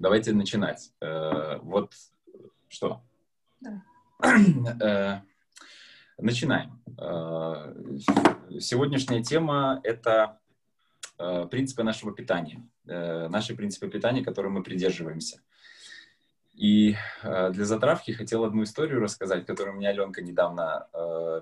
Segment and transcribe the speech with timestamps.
[0.00, 0.90] давайте начинать.
[1.00, 1.92] Э, вот
[2.68, 3.02] что?
[3.60, 3.82] Да.
[4.80, 5.20] Э,
[6.18, 6.82] начинаем.
[6.98, 7.74] Э,
[8.58, 10.38] сегодняшняя тема— это
[11.50, 12.66] принципы нашего питания.
[12.86, 15.42] Наши принципы питания, которым мы придерживаемся.
[16.54, 20.88] И для затравки хотел одну историю рассказать, которую мне Аленка недавно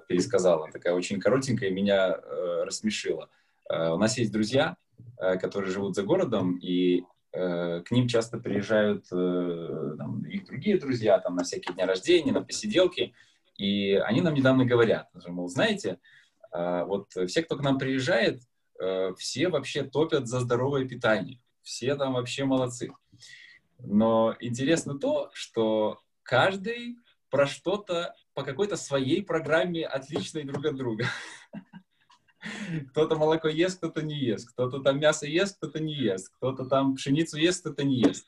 [0.08, 0.68] пересказала.
[0.72, 2.16] Такая очень коротенькая, меня
[2.64, 3.30] рассмешила.
[3.70, 4.76] У нас есть друзья,
[5.16, 11.36] которые живут за городом, и к ним часто приезжают э, там, их другие друзья там,
[11.36, 13.14] на всякие дни рождения, на посиделки.
[13.56, 15.98] И они нам недавно говорят, мол, знаете,
[16.52, 18.40] э, вот все, кто к нам приезжает,
[18.80, 21.40] э, все вообще топят за здоровое питание.
[21.62, 22.90] Все там вообще молодцы.
[23.78, 26.96] Но интересно то, что каждый
[27.30, 31.04] про что-то по какой-то своей программе отличной друг от друга.
[32.90, 34.50] Кто-то молоко ест, кто-то не ест.
[34.50, 36.30] Кто-то там мясо ест, кто-то не ест.
[36.36, 38.26] Кто-то там пшеницу ест, кто-то не ест.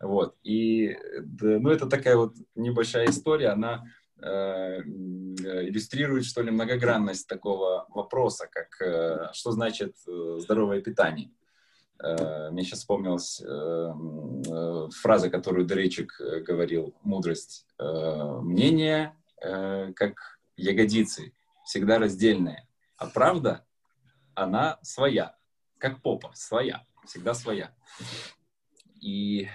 [0.00, 0.36] Вот.
[0.42, 0.96] И,
[1.40, 3.84] ну, это такая вот небольшая история, она
[4.20, 11.30] э, иллюстрирует, что ли, многогранность такого вопроса, как э, что значит э, здоровое питание.
[12.02, 17.66] Э, мне сейчас вспомнилась э, э, фраза, которую Дрейчик говорил, мудрость.
[17.78, 21.32] Мнение, как ягодицы,
[21.64, 22.66] всегда раздельное.
[22.98, 23.64] А правда,
[24.34, 25.36] она своя,
[25.78, 27.74] как попа, своя, всегда своя.
[29.00, 29.48] И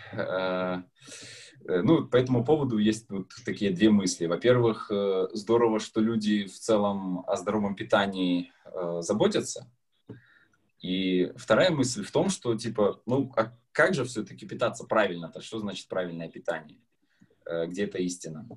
[1.66, 4.26] ну, по этому поводу есть вот такие две мысли.
[4.26, 4.90] Во-первых,
[5.34, 8.52] здорово, что люди в целом о здоровом питании
[9.00, 9.70] заботятся,
[10.84, 15.42] и вторая мысль в том, что, типа, ну, а как же все-таки питаться правильно-то?
[15.42, 16.78] Что значит правильное питание?
[17.46, 18.48] Э, где это истина?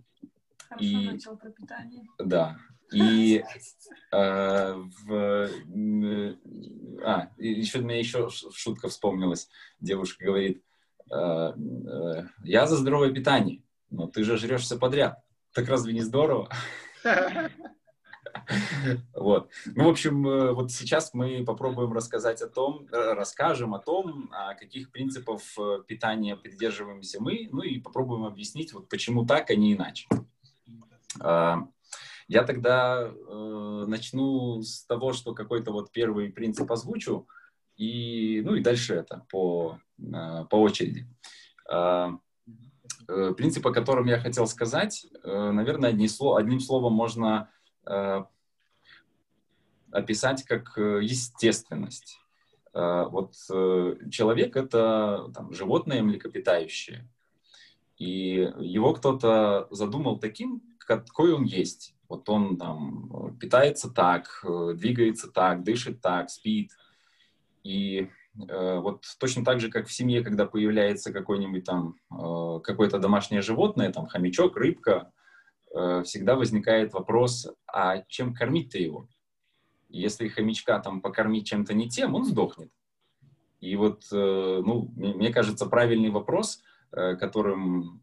[0.69, 1.06] Хорошо и...
[1.06, 2.06] начал про питание.
[2.19, 2.56] Да.
[2.92, 3.42] И
[4.12, 5.50] э, в,
[7.05, 9.48] а, еще мне еще шутка вспомнилась.
[9.81, 10.62] Девушка говорит,
[11.11, 15.20] э, э, я за здоровое питание, но ты же жрешься подряд.
[15.52, 16.48] Так разве не здорово?
[19.14, 19.51] Вот.
[19.74, 24.30] Ну, в общем, э, вот сейчас мы попробуем рассказать о том, э, расскажем о том,
[24.33, 29.57] о каких принципов э, питания придерживаемся мы, ну и попробуем объяснить, вот почему так, а
[29.57, 30.07] не иначе.
[31.20, 31.68] А,
[32.28, 37.28] я тогда э, начну с того, что какой-то вот первый принцип озвучу,
[37.77, 41.06] и, ну и дальше это по, э, по очереди.
[41.70, 42.11] Э,
[43.36, 47.48] принцип, о котором я хотел сказать, наверное, одни сло, одним словом можно
[49.92, 52.18] описать как естественность.
[52.74, 53.34] Э, вот
[54.11, 57.08] человек— это там, животное млекопитающее,
[57.96, 61.95] и его кто-то задумал таким, какой он есть.
[62.08, 66.70] Вот он там питается так, двигается так, дышит так, спит.
[67.64, 68.08] И
[68.48, 73.42] э, вот точно так же, как в семье, когда появляется какой-нибудь там э, какое-то домашнее
[73.42, 75.13] животное, там хомячок, рыбка,
[75.77, 79.08] Э, всегда возникает вопрос, а чем кормить-то его?
[79.89, 82.70] Если хомячка там покормить чем-то не тем, он сдохнет.
[83.61, 86.63] И вот, э, ну, мне кажется, правильный вопрос, э,
[87.20, 88.01] которым,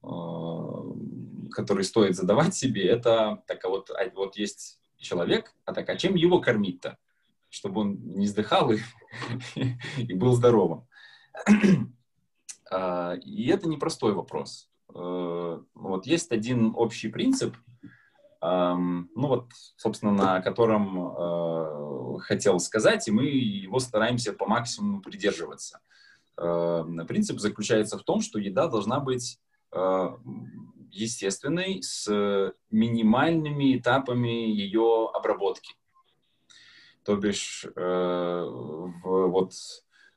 [1.52, 5.96] который стоит задавать себе, это так, а вот, а вот есть человек, а так, а
[5.96, 6.98] чем его кормить-то?
[7.50, 8.80] Чтобы он не сдыхал и,
[9.98, 10.88] и был здоровым.
[12.72, 14.68] А, и это непростой вопрос.
[14.96, 17.56] Э, вот есть один общий принцип,
[18.42, 25.80] ну вот, собственно, на котором э, хотел сказать, и мы его стараемся по максимуму придерживаться.
[26.38, 29.40] Э, принцип заключается в том, что еда должна быть
[30.92, 35.74] естественной, с минимальными этапами ее обработки.
[37.04, 39.54] То бишь, в, вот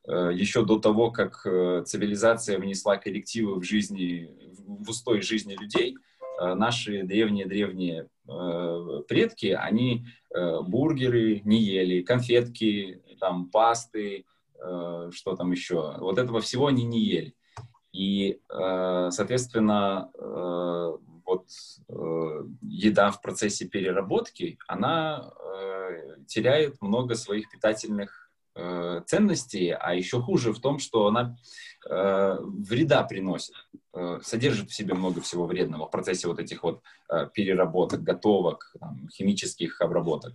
[0.05, 1.41] еще до того, как
[1.87, 4.31] цивилизация внесла коррективы в жизни,
[4.66, 5.97] в устой жизни людей,
[6.41, 14.25] э, наши древние-древние э, предки, они э, бургеры не ели, конфетки, там, пасты,
[14.58, 17.35] что там еще, вот этого всего они не ели.
[17.93, 20.11] И, соответственно,
[21.25, 21.47] вот
[22.61, 25.32] еда в процессе переработки, она
[26.26, 28.31] теряет много своих питательных
[29.06, 31.37] ценностей, а еще хуже в том, что она
[31.88, 33.55] вреда приносит.
[33.97, 38.75] Э, содержит в себе много всего вредного в процессе вот этих вот э, переработок, готовок,
[39.11, 40.35] химических обработок.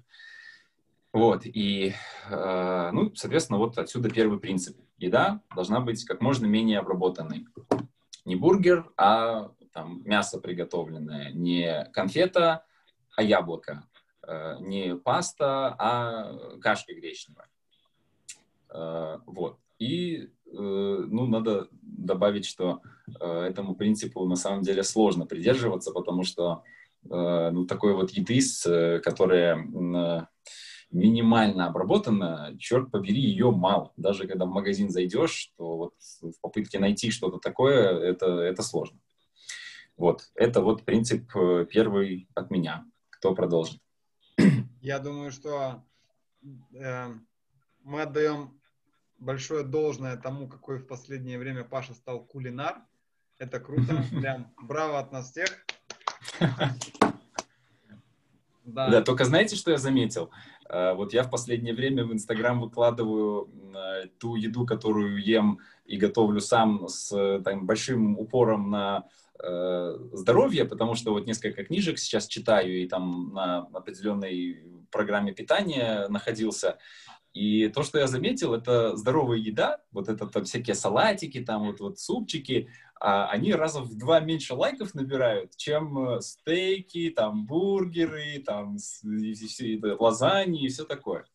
[1.13, 1.93] Вот, и,
[2.29, 4.77] э, ну, соответственно, вот отсюда первый принцип.
[4.97, 7.47] Еда должна быть как можно менее обработанной.
[8.23, 12.65] Не бургер, а там мясо приготовленное, не конфета,
[13.17, 13.83] а яблоко,
[14.59, 17.49] не паста, а кашка гречневая.
[19.25, 19.57] Вот.
[19.79, 22.81] И ну, надо добавить, что
[23.19, 26.63] этому принципу на самом деле сложно придерживаться, потому что
[27.03, 28.39] ну, такой вот еды,
[28.99, 30.27] которая
[30.91, 33.93] минимально обработана, черт побери, ее мало.
[33.97, 38.99] Даже когда в магазин зайдешь, то вот в попытке найти что-то такое, это, это сложно.
[39.97, 42.85] Вот, это вот принцип э, первый от меня.
[43.09, 43.79] Кто продолжит?
[44.81, 45.83] Я думаю, что
[46.73, 47.07] э,
[47.83, 48.59] мы отдаем
[49.19, 52.81] большое должное тому, какой в последнее время Паша стал кулинар.
[53.38, 54.03] Это круто.
[54.11, 55.65] Прям браво от нас всех.
[58.63, 58.89] Да.
[58.89, 60.29] да, только знаете, что я заметил?
[60.71, 65.97] Э, вот я в последнее время в Инстаграм выкладываю э, ту еду, которую ем и
[65.97, 69.03] готовлю сам с там, большим упором на
[69.44, 76.07] э, здоровье, потому что вот несколько книжек сейчас читаю и там на определенной программе питания
[76.07, 76.77] находился.
[77.33, 81.79] И то, что я заметил, это здоровая еда, вот это там всякие салатики, там вот,
[81.79, 82.69] вот супчики,
[82.99, 89.31] а они раза в два меньше лайков набирают, чем э, стейки, там бургеры, там и,
[89.31, 91.25] и, и, лазаньи и все такое.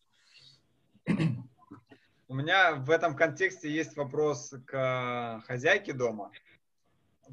[2.29, 6.31] У меня в этом контексте есть вопрос к хозяйке дома.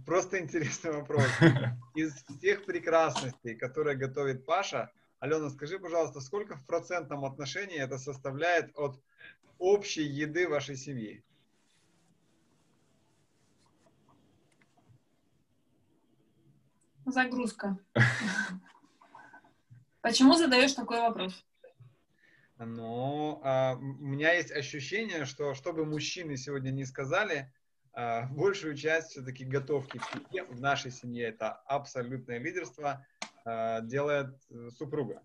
[0.07, 1.27] Просто интересный вопрос.
[1.95, 4.91] Из всех прекрасностей, которые готовит Паша,
[5.25, 9.03] Алена, скажи, пожалуйста, сколько в процентном отношении это составляет от
[9.59, 11.25] общей еды вашей семьи?
[17.07, 17.79] Загрузка.
[20.03, 21.43] Почему задаешь такой вопрос?
[22.59, 27.51] Ну, а, у меня есть ощущение, что что бы мужчины сегодня не сказали,
[27.95, 29.99] а, большую часть все-таки готовки
[30.51, 33.07] в нашей семье это абсолютное лидерство.
[33.45, 35.23] Э, делает э, супруга.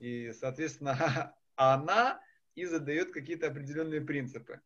[0.00, 2.20] И, соответственно, она
[2.56, 4.60] и задает какие-то определенные принципы.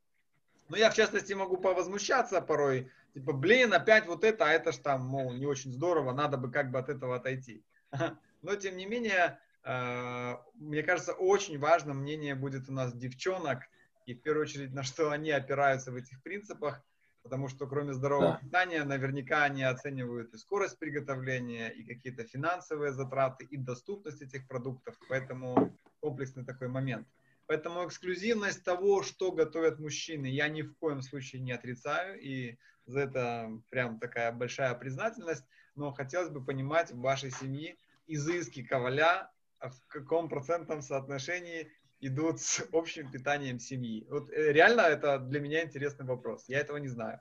[0.71, 4.79] Но я, в частности, могу повозмущаться порой, типа, блин, опять вот это, а это ж
[4.79, 7.63] там, мол, не очень здорово, надо бы как бы от этого отойти.
[8.43, 13.65] Но, тем не менее, э, мне кажется, очень важно мнение будет у нас девчонок,
[14.07, 16.83] и в первую очередь, на что они опираются в этих принципах,
[17.23, 18.39] потому что кроме здорового да.
[18.39, 24.97] питания, наверняка они оценивают и скорость приготовления, и какие-то финансовые затраты, и доступность этих продуктов,
[25.09, 27.07] поэтому комплексный такой момент.
[27.47, 33.01] Поэтому эксклюзивность того, что готовят мужчины, я ни в коем случае не отрицаю, и за
[33.01, 35.45] это прям такая большая признательность,
[35.75, 37.77] но хотелось бы понимать в вашей семье
[38.07, 41.71] изыски коваля, а в каком процентном соотношении
[42.03, 44.07] идут с общим питанием семьи?
[44.11, 46.45] Вот э, реально это для меня интересный вопрос.
[46.49, 47.21] Я этого не знаю.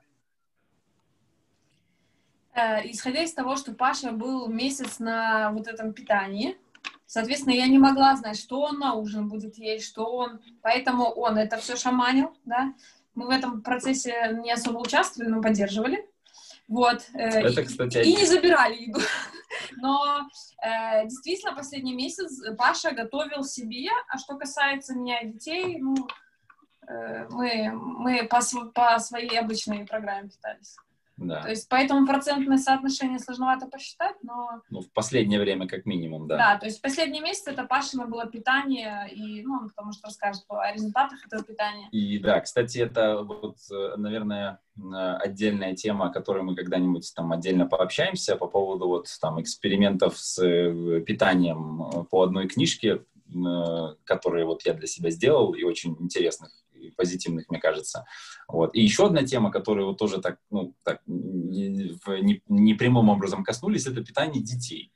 [2.54, 6.58] Э, исходя из того, что Паша был месяц на вот этом питании,
[7.06, 10.40] соответственно, я не могла знать, что он на ужин будет есть, что он...
[10.60, 12.74] Поэтому он это все шаманил, да.
[13.14, 16.06] Мы в этом процессе не особо участвовали, но поддерживали.
[16.68, 17.06] Вот.
[17.14, 19.00] Э, это, кстати, и, и не забирали еду.
[19.82, 20.28] Но
[20.62, 25.96] э, действительно, последний месяц Паша готовил себе, а что касается меня и детей, ну,
[26.86, 28.38] э, мы, мы по,
[28.72, 30.76] по своей обычной программе питались.
[31.16, 31.42] Да.
[31.42, 34.62] То есть поэтому процентное соотношение сложновато посчитать, но...
[34.70, 36.36] Ну, в последнее время как минимум, да.
[36.36, 40.44] Да, то есть последний месяц это Пашина было питание, и, ну, он потому что расскажет
[40.48, 41.88] о результатах этого питания.
[41.90, 43.56] И да, кстати, это вот,
[43.96, 44.60] наверное,
[45.20, 50.42] отдельная тема, о которой мы когда-нибудь там отдельно пообщаемся по поводу вот там экспериментов с
[50.42, 55.96] э, питанием э, по одной книжке, э, которые вот я для себя сделал, и очень
[56.00, 56.50] интересных
[56.96, 58.04] позитивных, мне кажется.
[58.48, 58.74] Вот.
[58.74, 63.86] И еще одна тема, которую вот тоже так, ну, так не, не прямым образом коснулись,
[63.86, 64.92] это питание детей.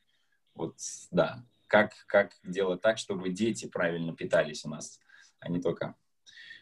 [0.55, 0.77] Вот,
[1.11, 4.99] да, как, как делать так, чтобы дети правильно питались у нас,
[5.41, 5.95] а не только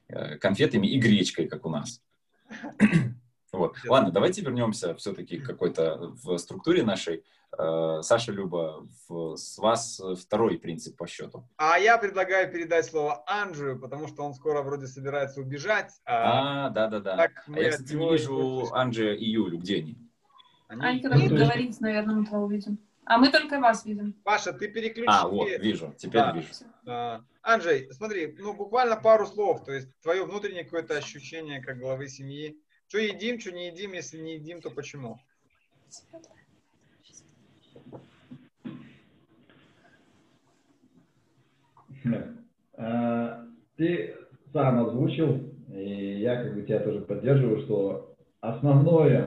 [0.08, 2.02] э, конфетами и гречкой, как у нас.
[3.52, 3.76] Вот.
[3.86, 7.22] Ладно, давайте вернемся все-таки к какой-то в структуре нашей.
[7.58, 11.48] Э, Саша Люба, с вас второй принцип по счету.
[11.56, 15.92] А я предлагаю передать слово Анджию, потому что он скоро вроде собирается убежать.
[16.04, 17.14] А, да-да-да.
[17.14, 19.58] А я, кстати, не вижу Анджия и Юлю.
[19.58, 19.98] Где они?
[20.68, 22.78] Они, они когда будут говорить, наверное, мы того увидим.
[23.06, 24.14] А мы только вас видим.
[24.24, 25.06] Паша, ты переключи.
[25.08, 26.32] А, вот, вижу, теперь да.
[26.32, 26.48] вижу.
[26.86, 32.08] А, Анджей, смотри, ну буквально пару слов, то есть твое внутреннее какое-то ощущение как главы
[32.08, 32.58] семьи.
[32.88, 35.18] Что едим, что не едим, если не едим, то почему?
[43.76, 44.14] Ты
[44.52, 49.26] сам озвучил, и я как бы тебя тоже поддерживаю, что основное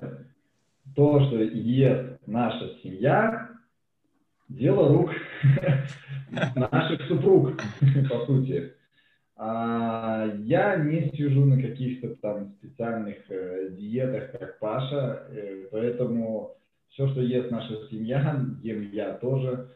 [0.96, 3.50] то, что ест наша семья,
[4.50, 5.12] дело рук
[6.56, 7.54] наших супруг,
[8.10, 8.74] по сути.
[9.36, 16.56] А, я не сижу на каких-то там специальных э, диетах, как Паша, э, поэтому
[16.90, 19.70] все, что ест наша семья, ем я тоже.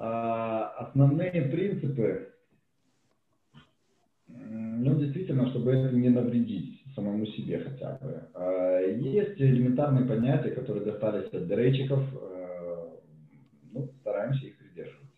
[0.00, 2.32] А, основные принципы,
[4.28, 8.28] ну, действительно, чтобы это не навредить самому себе хотя бы.
[8.32, 12.88] А, есть элементарные понятия, которые достались от дерейчиков, э,
[13.72, 15.16] ну, стараемся их придерживаться.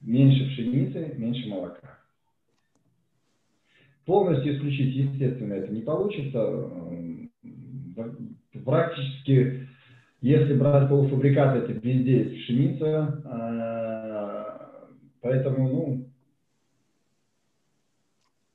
[0.00, 2.00] Меньше пшеницы, меньше молока.
[4.06, 6.64] Полностью исключить, естественно, это не получится.
[8.64, 9.68] Практически,
[10.20, 13.22] если брать полуфабрикаты, это везде есть пшеница.
[13.24, 14.88] А,
[15.20, 16.10] поэтому, ну,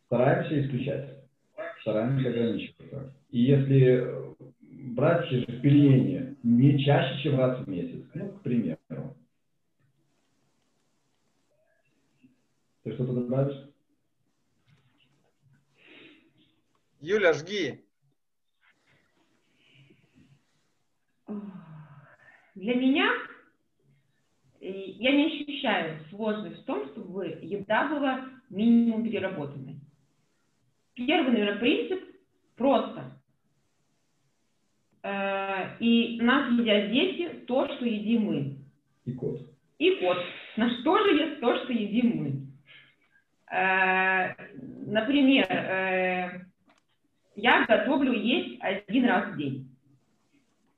[0.07, 1.23] стараемся исключать,
[1.81, 3.15] стараемся ограничиваться.
[3.29, 4.35] И если
[4.93, 5.29] брать
[5.61, 9.15] пельмени не чаще, чем раз в месяц, ну, к примеру.
[12.83, 13.69] Ты что-то добавишь?
[16.99, 17.82] Юля, жги.
[22.55, 23.09] Для меня
[24.61, 29.79] э, я не ощущаю сложность в том, чтобы еда была минимум переработанной.
[30.93, 32.03] Первый, наверное, принцип
[32.55, 33.19] просто.
[35.01, 38.57] Э, и нас едят дети то, что едим мы.
[39.05, 39.41] И кот.
[39.79, 40.17] И кот.
[40.55, 43.55] Наш тоже ест то, что едим мы.
[43.55, 44.35] Э,
[44.85, 46.47] например,
[47.35, 49.72] я готовлю есть один раз в день.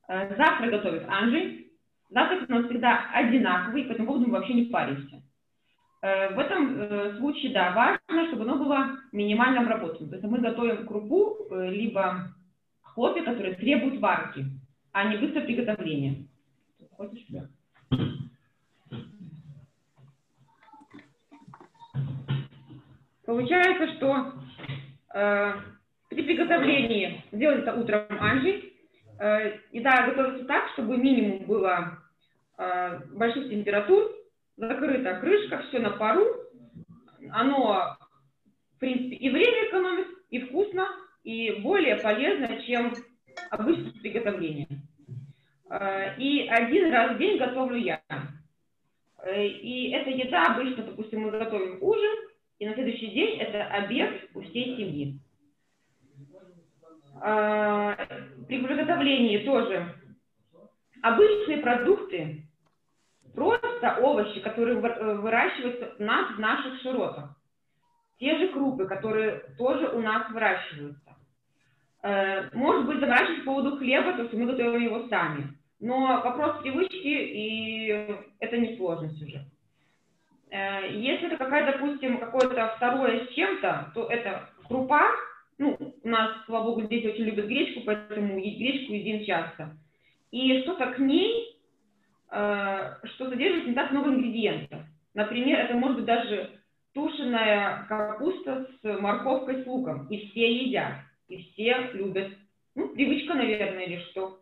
[0.07, 1.71] Э, завтра готовит Анжей.
[2.09, 5.21] Завтрак у нас всегда одинаковый, по этому поводу мы вообще не паримся.
[6.01, 10.09] Э, в этом э, случае, да, важно, чтобы оно было минимально обработано.
[10.09, 12.29] То есть мы готовим крупу, либо
[12.81, 14.45] хлопья, которые требуют варки,
[14.91, 16.27] а не быстрое приготовление.
[16.95, 17.25] Хочешь?
[17.29, 17.47] Да.
[23.25, 24.33] Получается, что
[26.09, 28.74] при приготовлении это утром Анжи.
[29.17, 31.99] Э, еда готовится так, чтобы минимум было
[32.57, 34.11] э, больших температур,
[34.57, 36.25] закрыта крышка, все на пару.
[37.31, 37.97] Оно,
[38.75, 40.87] в принципе, и время экономит, и вкусно,
[41.23, 42.93] и более полезно, чем
[43.51, 44.67] обычное приготовление.
[45.69, 48.01] Э, и один раз в день готовлю я.
[49.33, 52.29] И эта еда обычно, допустим, мы готовим ужин,
[52.59, 55.19] и на следующий день это обед у всей семьи.
[58.47, 59.93] При приготовлении тоже
[61.01, 62.43] обычные продукты,
[63.33, 67.35] просто овощи, которые выращиваются у нас в наших широтах.
[68.19, 71.15] Те же крупы, которые тоже у нас выращиваются.
[72.01, 75.49] Э, может быть, заморачивать по поводу хлеба, то есть мы готовим его сами.
[75.79, 79.45] Но вопрос привычки, и это не сложность уже.
[80.49, 85.11] Э, если это какая, допустим, какое-то второе с чем-то, то это крупа,
[85.57, 89.77] ну, у нас, слава богу, дети очень любят гречку, поэтому гречку едим часто.
[90.31, 91.57] И что-то к ней,
[92.29, 94.81] э, что содержит не так много ингредиентов.
[95.13, 96.49] Например, это может быть даже
[96.93, 100.07] тушеная капуста с морковкой с луком.
[100.07, 100.95] И все едят,
[101.29, 102.33] и все любят.
[102.75, 104.39] Ну, привычка, наверное, или что.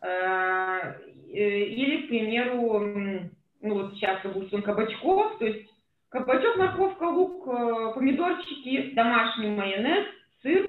[0.00, 3.30] Э, или, к примеру,
[3.60, 5.70] ну вот сейчас, допустим, кабачков, то есть
[6.08, 10.06] кабачок, морковка, лук, э, помидорчики, домашний майонез–
[10.42, 10.68] сыр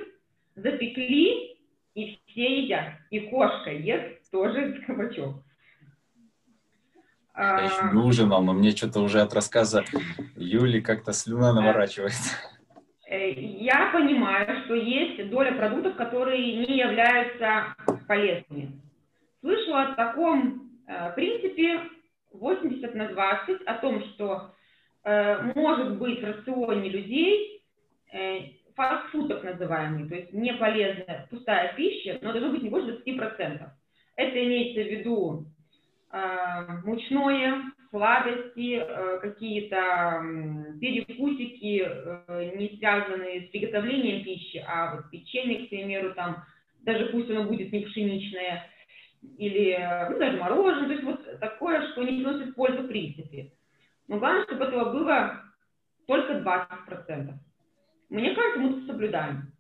[0.56, 1.58] запекли,
[1.96, 2.94] и все едят.
[3.10, 5.36] И кошка ест тоже кабачок.
[7.36, 9.84] Я еще не ужинал, но мне что-то уже от рассказа
[10.36, 12.36] Юли как-то слюна наворачивается.
[13.08, 17.75] Э, я понимаю, что есть доля продуктов, которые не являются
[18.08, 18.80] полезными.
[19.42, 21.82] Слышу о таком э, принципе
[22.34, 24.51] 80 на 20, о том, что
[25.03, 27.63] э, может быть в рационе людей
[28.75, 33.70] фастфуд так называемый, то есть не полезная пустая пища, но должно быть не больше 20%.
[34.15, 35.46] Это имеется в виду
[36.12, 45.12] э, мучное, сладости, э, какие-то э, перекусики, э, не связанные с приготовлением пищи, а вот
[45.12, 46.44] печенье, к примеру, там,
[46.82, 48.68] даже пусть оно будет не пшеничное,
[49.38, 49.77] или
[50.10, 53.51] ну, даже мороженое, то есть вот такое, что не приносит пользу в принципе.
[54.08, 55.44] Но главное, чтобы этого было
[56.08, 57.32] только 20%.
[58.13, 59.51] Мне кажется, мы это соблюдаем.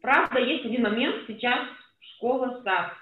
[0.00, 1.68] Правда, есть один момент, сейчас
[2.00, 2.94] школа, сад.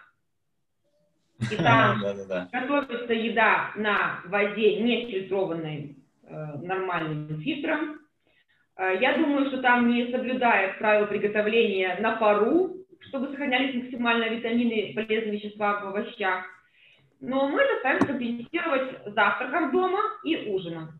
[1.53, 8.01] И там готовится еда на воде, не фильтрованной э, нормальным фильтром.
[8.77, 14.73] Э, я думаю, что там не соблюдают правила приготовления на пару, чтобы сохранялись максимально витамины
[14.73, 16.45] и полезные вещества в овощах.
[17.21, 20.99] Но мы это ставим компенсировать завтраком дома и ужином.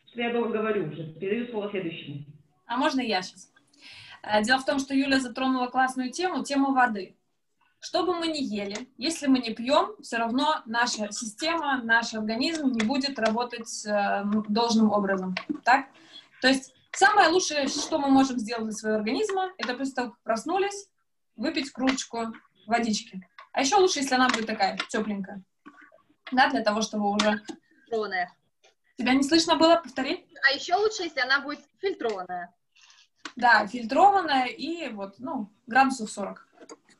[0.13, 1.13] я долго говорю уже.
[1.13, 2.25] Передаю слово следующему.
[2.65, 3.51] А можно я сейчас?
[4.23, 7.15] Э, дело в том, что Юля затронула классную тему, тему воды.
[7.79, 12.71] Что бы мы ни ели, если мы не пьем, все равно наша система, наш организм
[12.71, 15.35] не будет работать э, должным образом.
[15.63, 15.87] Так?
[16.41, 20.19] То есть самое лучшее, что мы можем сделать для своего организма, это после того, как
[20.21, 20.89] проснулись,
[21.35, 22.33] выпить кружечку
[22.67, 23.27] водички.
[23.51, 25.43] А еще лучше, если она будет такая тепленькая.
[26.31, 27.41] Да, для того, чтобы уже...
[27.85, 28.31] Фильтрованная.
[29.01, 29.77] Тебя не слышно было?
[29.77, 30.23] Повтори.
[30.47, 32.53] А еще лучше, если она будет фильтрованная.
[33.35, 36.47] Да, фильтрованная и вот, ну, градусов 40.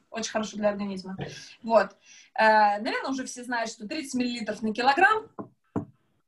[0.10, 1.16] Очень хорошо для организма.
[1.62, 1.96] Вот.
[2.34, 5.30] Э, наверное, уже все знают, что 30 миллилитров на килограмм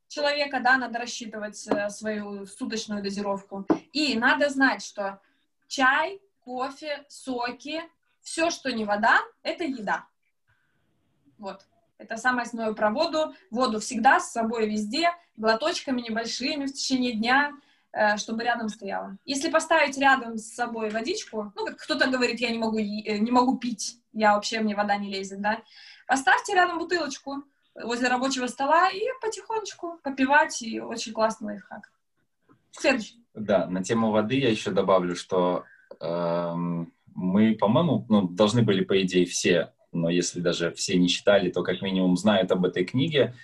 [0.06, 3.66] человека, да, надо рассчитывать э, свою суточную дозировку.
[3.92, 5.20] И надо знать, что
[5.66, 7.82] чай, кофе, соки,
[8.20, 10.06] все, что не вода, это еда.
[11.36, 11.66] Вот.
[11.98, 13.34] Это самое основное про воду.
[13.50, 17.52] Воду всегда с собой везде, глоточками небольшими в течение дня,
[17.92, 19.16] э, чтобы рядом стояла.
[19.24, 23.30] Если поставить рядом с собой водичку, ну, как кто-то говорит, я не могу, э, не
[23.30, 25.62] могу пить, я вообще, мне вода не лезет, да,
[26.06, 31.90] поставьте рядом бутылочку возле рабочего стола и потихонечку попивать, и очень классный лайфхак.
[32.72, 33.24] Следующий.
[33.34, 35.64] Да, на тему воды я еще добавлю, что
[36.00, 41.50] эм, мы, по-моему, ну, должны были, по идее, все, но если даже все не читали,
[41.50, 43.34] то как минимум знают об этой книге.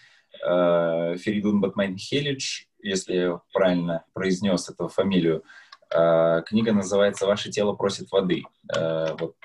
[0.45, 5.45] Э, Феридун Батмайн Хелич, если я правильно произнес эту фамилию,
[5.95, 8.45] э, книга называется «Ваше тело просит воды».
[8.75, 9.37] Э, вот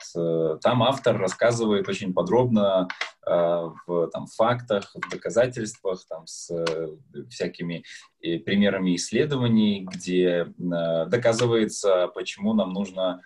[0.62, 2.88] там автор рассказывает очень подробно
[3.26, 6.54] в там, фактах, в доказательствах, там, с
[7.32, 7.84] всякими
[8.22, 13.22] примерами исследований, где доказывается, почему нам нужно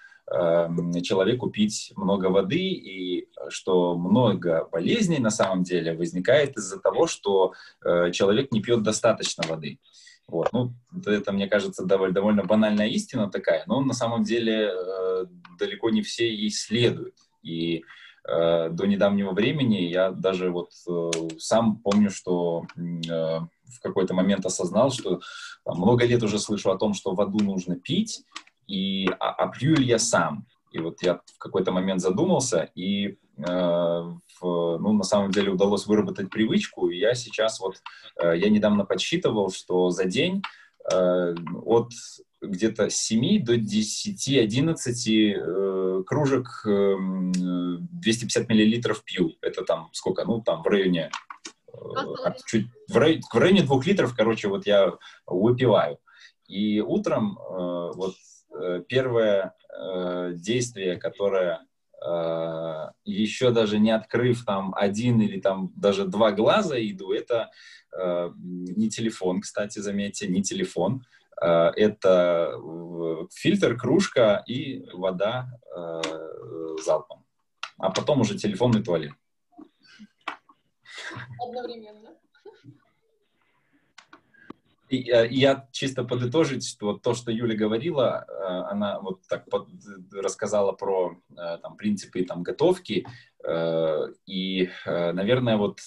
[1.01, 7.53] человеку пить много воды, и что много болезней на самом деле возникает из-за того, что
[7.83, 9.79] э, человек не пьет достаточно воды.
[10.27, 10.49] Вот.
[10.53, 10.73] Ну,
[11.05, 15.25] это, мне кажется, довольно, довольно банальная истина такая, но на самом деле э,
[15.57, 17.15] далеко не все ей следуют.
[17.41, 17.83] И
[18.27, 24.45] э, до недавнего времени я даже вот э, сам помню, что э, в какой-то момент
[24.45, 25.21] осознал, что
[25.65, 28.23] там, много лет уже слышу о том, что воду нужно пить,
[28.69, 30.45] и а, а пью ли я сам?
[30.71, 35.87] И вот я в какой-то момент задумался, и э, в, ну, на самом деле удалось
[35.87, 37.81] выработать привычку, и я сейчас вот,
[38.21, 40.43] э, я недавно подсчитывал, что за день
[40.93, 41.91] э, от
[42.41, 49.31] где-то 7 до 10-11 э, кружек э, 250 миллилитров пью.
[49.41, 50.23] Это там сколько?
[50.25, 51.09] Ну, там в районе
[51.73, 51.79] э,
[52.45, 54.93] чуть, в, районе, в районе двух литров, короче, вот я
[55.25, 55.97] выпиваю.
[56.47, 58.15] И утром вот
[58.87, 61.65] первое э, действие, которое
[62.05, 67.49] э, еще даже не открыв там один или там даже два глаза иду, это
[68.37, 71.03] не телефон, кстати, заметьте, не телефон,
[71.41, 72.53] это
[73.33, 75.49] фильтр, кружка и вода
[76.83, 77.25] залпом.
[77.79, 79.13] А потом уже телефон и туалет.
[81.43, 82.15] Одновременно.
[84.89, 89.69] И, э, я чисто подытожить, вот то, что Юля говорила, э, она вот так под,
[90.11, 93.07] рассказала про э, там, принципы там, готовки,
[94.25, 95.79] и, наверное, вот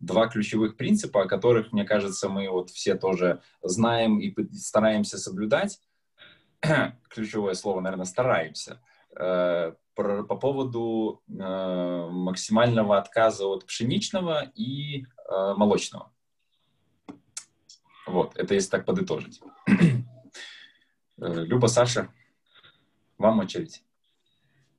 [0.00, 5.78] два ключевых принципа, о которых, мне кажется, мы вот все тоже знаем и стараемся соблюдать.
[7.10, 8.80] Ключевое слово, наверное, стараемся.
[9.14, 9.76] По
[10.40, 16.10] поводу максимального отказа от пшеничного и молочного.
[18.08, 19.40] Вот, это если так подытожить.
[21.20, 22.14] Э, Люба, Саша,
[23.18, 23.82] вам очередь.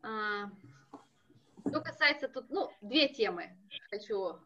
[0.02, 0.50] А,
[1.68, 3.50] что касается тут, ну, две темы
[3.90, 4.38] хочу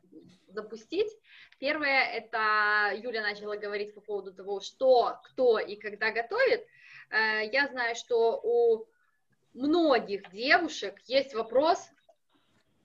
[0.48, 1.15] запустить.
[1.60, 6.65] Первое, это Юля начала говорить по поводу того, что, кто и когда готовит.
[7.12, 8.88] Э, я знаю, что у
[9.54, 11.91] многих девушек есть вопрос,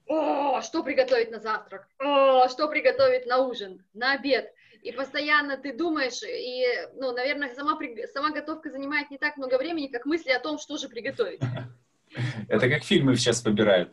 [0.05, 5.73] о, что приготовить на завтрак, о, что приготовить на ужин, на обед и постоянно ты
[5.73, 6.65] думаешь, и,
[6.95, 7.77] ну, наверное, сама,
[8.13, 11.41] сама готовка занимает не так много времени, как мысли о том, что же приготовить.
[12.47, 13.91] Это как фильмы сейчас выбирают.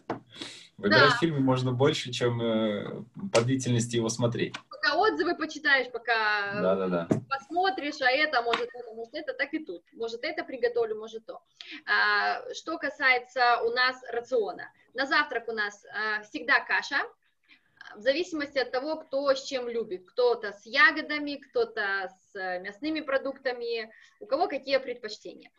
[0.76, 1.16] Выбирать да.
[1.18, 4.54] фильмы можно больше, чем э, по длительности его смотреть.
[4.68, 7.08] Пока отзывы почитаешь, пока да, да, да.
[7.30, 9.82] посмотришь, а это, может это, может это, так и тут.
[9.94, 11.40] Может это приготовлю, может то.
[11.86, 14.70] А, что касается у нас рациона.
[14.92, 16.98] На завтрак у нас а, всегда каша,
[17.94, 20.04] в зависимости от того, кто с чем любит.
[20.10, 25.50] Кто-то с ягодами, кто-то с мясными продуктами, у кого какие предпочтения.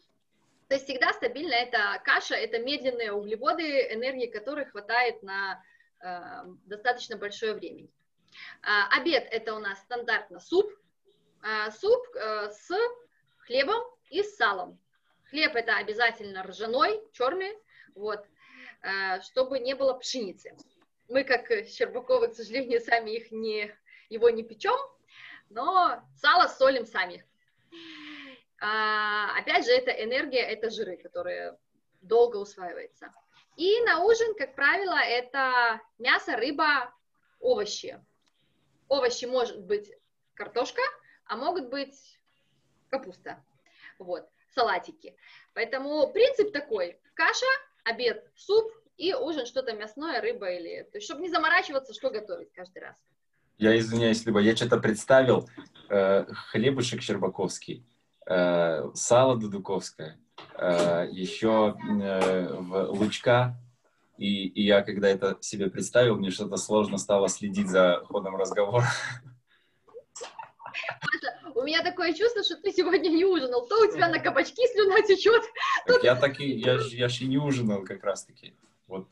[0.67, 5.63] То есть всегда стабильно это каша, это медленные углеводы, энергии которых хватает на
[6.01, 7.87] э, достаточно большое время.
[8.61, 10.69] А, обед это у нас стандартно суп,
[11.41, 12.69] а, суп а, с
[13.39, 14.77] хлебом и с салом.
[15.29, 17.57] Хлеб это обязательно ржаной, черный,
[17.95, 18.25] вот,
[18.81, 20.55] а, чтобы не было пшеницы.
[21.07, 23.73] Мы, как Щербаковы, к сожалению, сами их не,
[24.09, 24.77] его не печем,
[25.49, 27.25] но сало солим сами.
[28.59, 31.57] А, опять же, это энергия, это жиры, которые
[32.01, 33.13] долго усваиваются.
[33.55, 36.93] И на ужин, как правило, это мясо, рыба,
[37.39, 38.03] овощи.
[38.87, 39.91] Овощи может быть
[40.33, 40.81] картошка,
[41.25, 42.19] а могут быть
[42.89, 43.43] капуста.
[43.97, 45.17] Вот, салатики.
[45.53, 46.99] Поэтому принцип такой.
[47.15, 47.47] Каша,
[47.83, 50.83] обед, суп и ужин что-то мясное, рыба или...
[50.91, 52.95] То есть, чтобы не заморачиваться, что готовить каждый раз.
[53.57, 55.47] Я извиняюсь, либо я что-то представил.
[55.89, 57.86] Э, хлебушек Щербаковский,
[58.27, 60.19] э, сало Дудуковское,
[60.55, 63.55] э, еще э, в лучка.
[64.17, 68.88] И, и я, когда это себе представил, мне что-то сложно стало следить за ходом разговора.
[71.53, 73.67] У меня такое чувство, что ты сегодня не ужинал.
[73.67, 75.43] То у тебя на кабачки слюна течет.
[75.86, 78.55] Так я так и, я, я ж и не ужинал как раз-таки.
[78.88, 79.08] Вот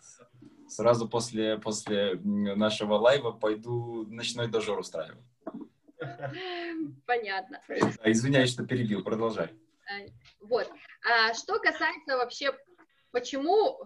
[0.67, 5.23] сразу после, после нашего лайва пойду ночной дожор устраивать.
[7.05, 7.61] Понятно.
[8.01, 9.47] А, Извиняюсь, что перебил, продолжай.
[9.47, 10.07] Э,
[10.41, 10.69] Вот.
[11.07, 12.51] А что касается вообще,
[13.11, 13.79] почему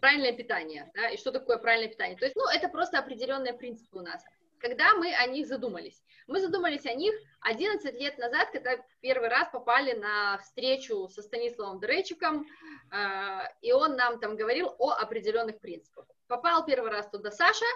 [0.00, 2.18] правильное питание, да, и что такое правильное питание?
[2.18, 4.22] То есть, ну, это просто определенные принципы у нас.
[4.58, 6.02] Когда мы о них задумались?
[6.26, 11.80] Мы задумались о них 11 лет назад, когда первый раз попали на встречу со Станиславом
[11.80, 12.46] Дуречиком,
[12.90, 16.06] э, и он нам там говорил о определенных принципах.
[16.26, 17.66] Попал первый раз туда Саша,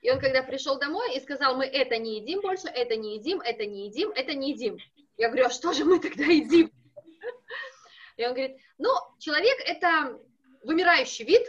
[0.00, 3.40] и он когда пришел домой и сказал, мы это не едим больше, это не едим,
[3.42, 4.78] это не едим, это не едим.
[5.18, 6.72] Я говорю, а что же мы тогда едим?
[8.16, 10.18] И он говорит, ну, человек это
[10.62, 11.46] вымирающий вид,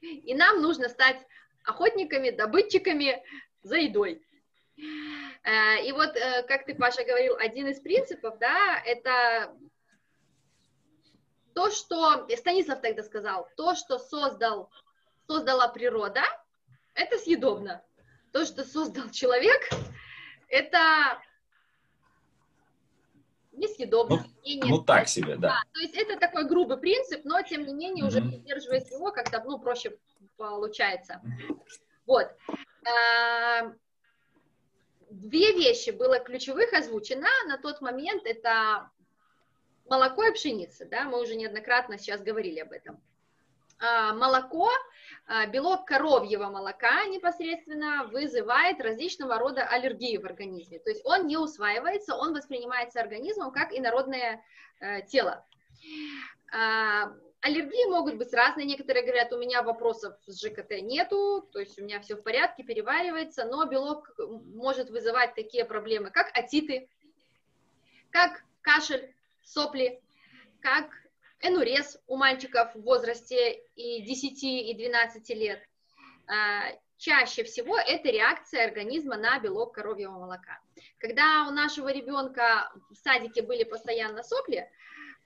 [0.00, 1.26] и нам нужно стать
[1.64, 3.22] охотниками, добытчиками
[3.62, 4.25] за едой.
[4.78, 9.54] Э, И вот, э, как ты, Паша, говорил, один из принципов, да, это
[11.54, 14.70] то, что, Станислав тогда сказал, то, что создал,
[15.26, 16.22] создала природа,
[16.94, 17.82] это съедобно.
[18.32, 19.62] То, что создал человек,
[20.48, 21.22] это
[23.52, 24.26] несъедобно.
[24.42, 25.62] и не Ну, так себе, да.
[25.72, 28.28] то есть это такой грубый принцип, но тем не менее уже Мгм.
[28.30, 29.96] придерживаясь его, как-то ну, проще
[30.36, 31.22] получается.
[32.04, 32.28] Вот.
[32.86, 33.72] А,
[35.10, 38.26] Две вещи было ключевых озвучено на тот момент.
[38.26, 38.90] Это
[39.88, 43.00] молоко и пшеница, да, мы уже неоднократно сейчас говорили об этом.
[43.78, 44.70] А, Молоко,
[45.26, 50.78] а, белок коровьего молока непосредственно вызывает различного рода аллергии в организме.
[50.78, 54.42] То есть он не усваивается, он воспринимается организмом как инородное
[54.80, 55.44] э, тело.
[57.46, 58.66] Аллергии могут быть разные.
[58.66, 62.64] Некоторые говорят, у меня вопросов с ЖКТ нету, то есть у меня все в порядке,
[62.64, 66.88] переваривается, но белок может вызывать такие проблемы, как отиты,
[68.10, 70.02] как кашель, сопли,
[70.60, 70.90] как
[71.40, 75.62] энурез у мальчиков в возрасте и 10, и 12 лет.
[76.26, 80.58] А, Чаще всего это реакция организма на белок коровьего молока.
[80.98, 84.68] Когда у нашего ребенка в садике были постоянно сопли,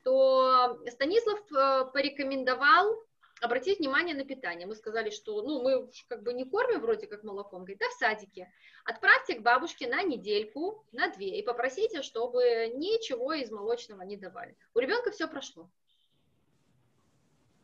[0.02, 2.98] то Станислав э, порекомендовал
[3.40, 4.66] обратить внимание на питание.
[4.66, 7.60] Мы сказали, что ну, мы как бы не кормим вроде как молоком.
[7.60, 8.52] Говорит, да в садике.
[8.84, 14.56] Отправьте к бабушке на недельку, на две, и попросите, чтобы ничего из молочного не давали.
[14.74, 15.70] У ребенка все прошло.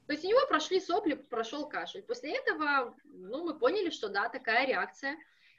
[0.06, 2.02] То есть у него прошли сопли, прошел кашель.
[2.02, 5.16] После этого ну, мы поняли, что да, такая реакция,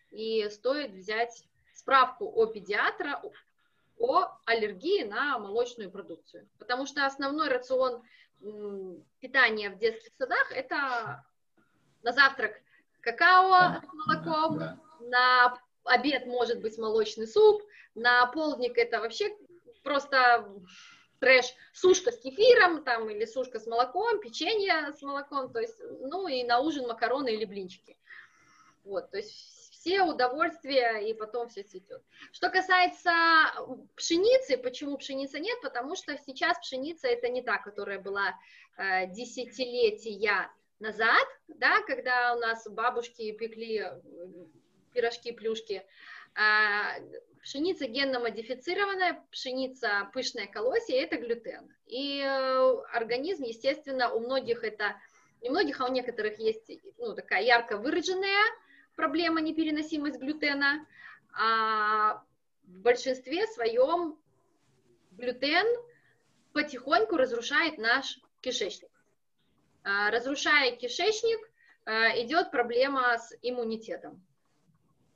[0.10, 3.22] и стоит взять справку о педиатра
[4.00, 6.48] о аллергии на молочную продукцию.
[6.60, 8.04] Потому что основной рацион
[9.20, 11.24] питания в детских садах это
[12.04, 12.62] на завтрак
[13.02, 14.80] какао с молоком, Да.
[15.00, 17.64] на обед может быть молочный суп,
[17.96, 19.36] на полдник это вообще
[19.84, 20.48] просто
[21.20, 26.28] трэш, сушка с кефиром там или сушка с молоком, печенье с молоком, то есть, ну
[26.28, 27.98] и на ужин макароны или блинчики.
[28.84, 29.57] Вот, то есть
[29.88, 32.04] все удовольствия и потом все цветет.
[32.34, 33.12] Что касается
[33.96, 35.58] пшеницы, почему пшеницы нет?
[35.62, 38.38] Потому что сейчас пшеница это не та, которая была
[38.78, 44.02] э, десятилетия назад, да, когда у нас бабушки пекли э,
[44.94, 45.86] пирожки, плюшки.
[46.36, 47.00] А,
[47.42, 51.74] пшеница генно-модифицированная, пшеница пышная колосья, это глютен.
[51.86, 54.98] И э, организм, естественно, у многих это,
[55.42, 58.44] не многих, а у некоторых есть ну, такая ярко выраженная
[58.98, 60.86] проблема непереносимость глютена,
[61.32, 62.24] а
[62.64, 64.20] в большинстве своем
[65.12, 65.66] глютен
[66.52, 68.90] потихоньку разрушает наш кишечник.
[69.84, 71.40] А, Разрушая кишечник,
[71.86, 74.26] а, идет проблема с иммунитетом.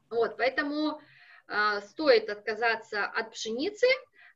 [0.09, 1.01] Вот, поэтому
[1.47, 3.87] э, стоит отказаться от пшеницы,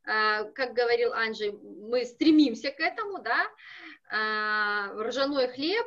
[0.05, 3.45] как говорил Анджей, мы стремимся к этому, да,
[5.03, 5.86] ржаной хлеб.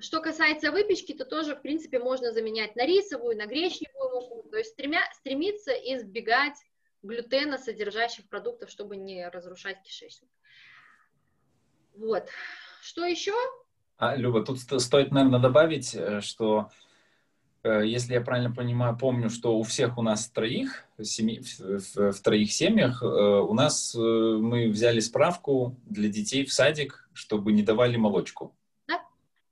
[0.00, 4.56] Что касается выпечки, то тоже, в принципе, можно заменять на рисовую, на гречневую муку, то
[4.56, 6.56] есть стремя, стремиться избегать
[7.02, 10.30] глютена содержащих продуктов, чтобы не разрушать кишечник.
[11.94, 12.28] Вот.
[12.82, 13.34] Что еще?
[13.98, 16.70] А, Люба, тут стоит, наверное, добавить, э, что
[17.62, 22.12] э, если я правильно понимаю, помню, что у всех у нас троих, семи, в, в,
[22.12, 27.62] в троих семьях, э, у нас мы взяли справку для детей в садик, чтобы не
[27.62, 28.54] давали молочку.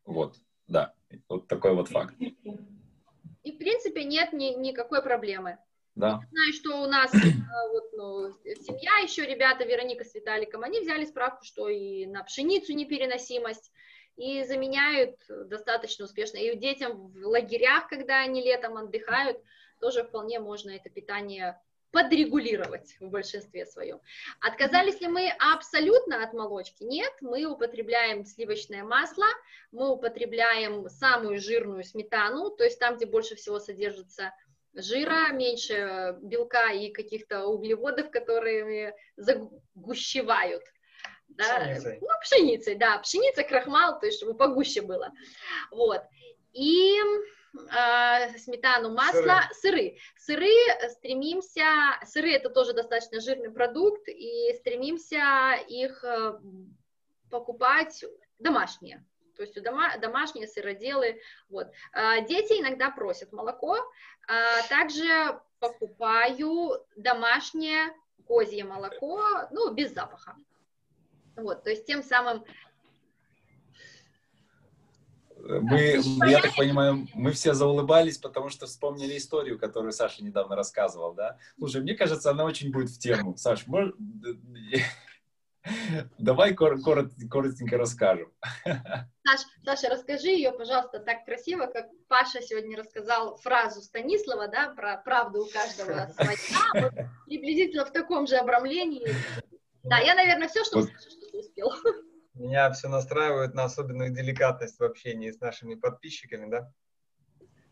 [0.08, 0.94] Вот, да,
[1.28, 2.14] вот такой вот факт.
[2.18, 5.58] И, в принципе, нет ни, никакой проблемы.
[5.94, 6.20] Да.
[6.22, 11.04] Я знаю, что у нас вот, ну, семья, еще ребята, Вероника с Виталиком, они взяли
[11.04, 13.70] справку, что и на пшеницу непереносимость,
[14.16, 16.38] и заменяют достаточно успешно.
[16.38, 19.38] И детям в лагерях, когда они летом отдыхают,
[19.78, 24.00] тоже вполне можно это питание подрегулировать в большинстве своем.
[24.40, 26.82] Отказались ли мы абсолютно от молочки?
[26.82, 29.26] Нет, мы употребляем сливочное масло,
[29.72, 34.32] мы употребляем самую жирную сметану, то есть там, где больше всего содержится
[34.74, 40.62] жира, меньше белка и каких-то углеводов, которые загущевают
[41.28, 41.98] да, пшеницей.
[42.00, 45.12] ну, пшеницей, да, пшеница, крахмал, то есть, чтобы погуще было,
[45.70, 46.02] вот,
[46.52, 47.00] и
[48.38, 49.52] сметану, масло, сыры.
[49.52, 49.98] сыры.
[50.16, 51.64] Сыры стремимся,
[52.04, 56.38] сыры это тоже достаточно жирный продукт, и стремимся их э,
[57.30, 58.04] покупать
[58.38, 59.04] домашние,
[59.36, 61.68] то есть дома, домашние сыроделы, вот.
[61.92, 67.94] Э, дети иногда просят молоко, э, также покупаю домашнее
[68.26, 70.36] козье молоко, ну, без запаха.
[71.36, 72.44] Вот, то есть тем самым
[75.48, 81.14] мы, я так понимаю, мы все заулыбались, потому что вспомнили историю, которую Саша недавно рассказывал,
[81.14, 81.38] да?
[81.58, 83.36] Слушай, мне кажется, она очень будет в тему.
[83.36, 83.96] Саш, может...
[86.18, 88.30] давай кор- корот, коротенько расскажем.
[88.64, 94.98] Саш, Саша, расскажи ее, пожалуйста, так красиво, как Паша сегодня рассказал фразу Станислава, да, про
[94.98, 96.36] правду у каждого своя,
[96.74, 96.92] вот,
[97.26, 99.08] приблизительно в таком же обрамлении.
[99.84, 100.90] Да, я, наверное, все, что вот.
[100.90, 101.72] скажу, успел.
[102.38, 106.72] Меня все настраивает на особенную деликатность в общении с нашими подписчиками, да?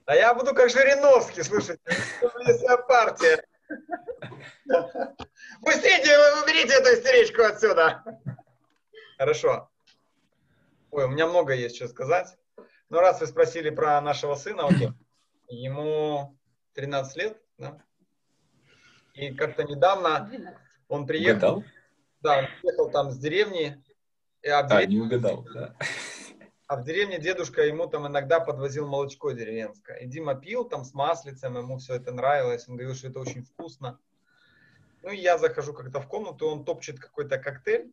[0.06, 1.80] А я буду как Жириновский, слушайте,
[2.20, 3.46] своя партия.
[5.60, 8.02] Быстрее уберите эту истеричку отсюда.
[9.18, 9.70] Хорошо.
[10.90, 12.36] Ой, у меня много есть что сказать.
[12.88, 14.90] Ну, раз вы спросили про нашего сына, окей.
[15.48, 16.36] Ему
[16.74, 17.80] 13 лет, да?
[19.14, 21.62] И как-то недавно он приехал.
[22.20, 23.80] Да, он приехал там с деревни.
[24.42, 25.76] И, а, деревне, а, не угадал, да.
[26.66, 29.98] А в деревне дедушка ему там иногда подвозил молочко деревенское.
[29.98, 32.68] И Дима пил там с маслицем, ему все это нравилось.
[32.68, 34.00] Он говорил, что это очень вкусно.
[35.02, 37.92] Ну и я захожу как-то в комнату, он топчет какой-то коктейль.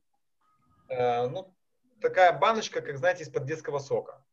[0.89, 1.55] Э, ну,
[2.01, 4.25] такая баночка, как, знаете, из-под детского сока.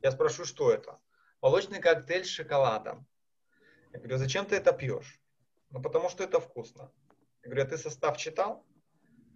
[0.00, 0.98] Я спрашиваю, что это?
[1.42, 3.06] Молочный коктейль с шоколадом.
[3.92, 5.20] Я говорю, зачем ты это пьешь?
[5.68, 6.90] Ну, потому что это вкусно.
[7.42, 8.64] Я говорю, а ты состав читал?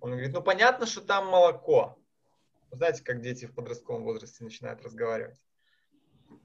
[0.01, 2.00] Он говорит, ну понятно, что там молоко.
[2.73, 5.41] Знаете, как дети в подростковом возрасте начинают разговаривать.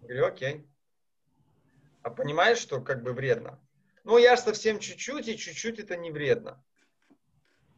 [0.02, 0.68] Я говорю, окей.
[2.02, 3.60] А понимаешь, что как бы вредно?
[4.04, 6.64] Ну, я же совсем чуть-чуть, и чуть-чуть это не вредно.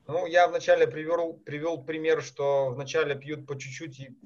[0.08, 4.18] Ну, я вначале привел, привел пример, что вначале пьют по чуть-чуть и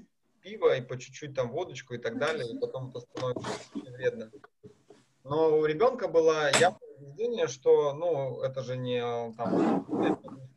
[0.42, 4.32] пиво, и по чуть-чуть там водочку и так далее, и потом это становится вредно.
[5.24, 9.02] Но у ребенка было явное убеждение, что, ну, это же не
[9.36, 9.86] там,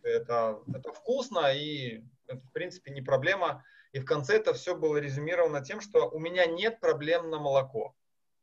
[0.03, 3.65] это, это вкусно, и это, в принципе, не проблема.
[3.93, 7.95] И в конце это все было резюмировано тем, что у меня нет проблем на молоко.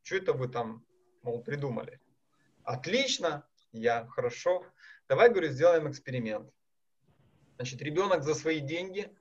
[0.01, 0.85] Что это вы там,
[1.23, 1.99] мол, придумали?
[2.63, 4.65] Отлично, я, хорошо.
[5.07, 6.51] Давай, говорю, сделаем эксперимент.
[7.55, 9.15] Значит, ребенок за свои деньги,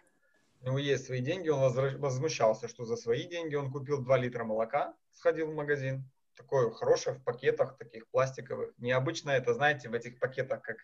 [0.60, 4.44] у него есть свои деньги, он возмущался, что за свои деньги он купил 2 литра
[4.44, 8.72] молока, сходил в магазин, такое хорошее в пакетах таких пластиковых.
[8.78, 10.76] Необычно это, знаете, в этих пакетах, как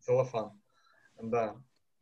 [0.00, 0.60] целлофан.
[1.20, 1.56] Да,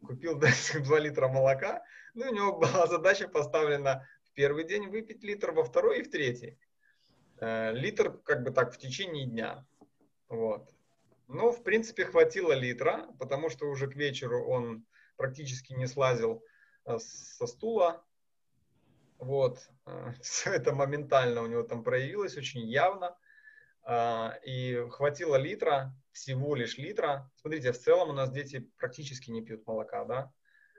[0.06, 0.38] купил
[0.74, 1.82] 2 литра молока,
[2.14, 6.10] ну, у него была задача поставлена в первый день выпить литр, во второй и в
[6.10, 6.58] третий.
[7.40, 9.66] Э, литр как бы так в течение дня.
[10.28, 10.70] Вот.
[11.28, 14.84] Ну, в принципе, хватило литра, потому что уже к вечеру он
[15.16, 16.44] практически не слазил
[16.86, 18.04] э, со стула.
[19.18, 19.58] Вот.
[19.86, 23.16] Э, Все это моментально у него там проявилось, очень явно.
[24.46, 27.30] И хватило литра, всего лишь литра.
[27.36, 30.32] Смотрите, в целом у нас дети практически не пьют молока, да?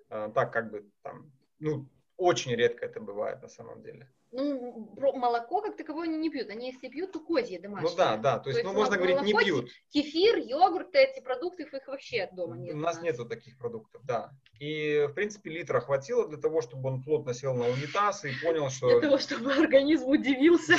[0.10, 1.89] А, так как бы там, ну,
[2.21, 4.07] очень редко это бывает на самом деле.
[4.31, 6.49] ну, молоко как таковое не пьют.
[6.49, 7.89] Они если пьют, то козье домашнее.
[7.89, 9.69] Ну да, да, то есть, то ну, можно говорить, не пьют.
[9.89, 12.75] Кефир, йогурт, эти продукты, их вообще дома нет.
[12.75, 14.31] У нас, нас нету таких продуктов, да.
[14.60, 18.69] И, в принципе, литра хватило для того, чтобы он плотно сел на унитаз и понял,
[18.69, 18.88] что...
[18.89, 20.75] Для того, чтобы организм удивился.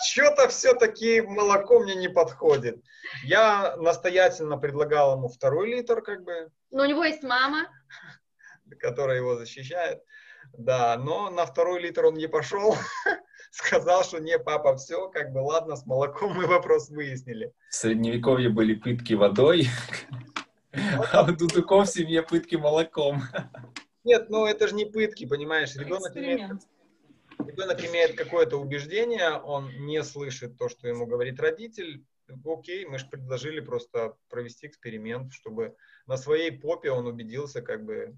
[0.00, 2.82] Что-то все-таки молоко мне не подходит.
[3.24, 6.50] Я настоятельно предлагал ему второй литр, как бы.
[6.70, 7.66] Но у него есть мама.
[8.78, 10.02] Которая его защищает.
[10.52, 12.74] Да, но на второй литр он не пошел.
[13.50, 17.52] Сказал, что не, папа, все, как бы, ладно, с молоком мы вопрос выяснили.
[17.70, 19.68] В средневековье были пытки водой,
[21.12, 23.22] а у Дудуков в семье пытки молоком.
[24.04, 26.62] Нет, ну это же не пытки, понимаешь, ребенок имеет,
[27.38, 32.04] ребенок имеет какое-то убеждение, он не слышит то, что ему говорит родитель,
[32.44, 35.74] окей, мы же предложили просто провести эксперимент, чтобы
[36.06, 38.16] на своей попе он убедился, как бы,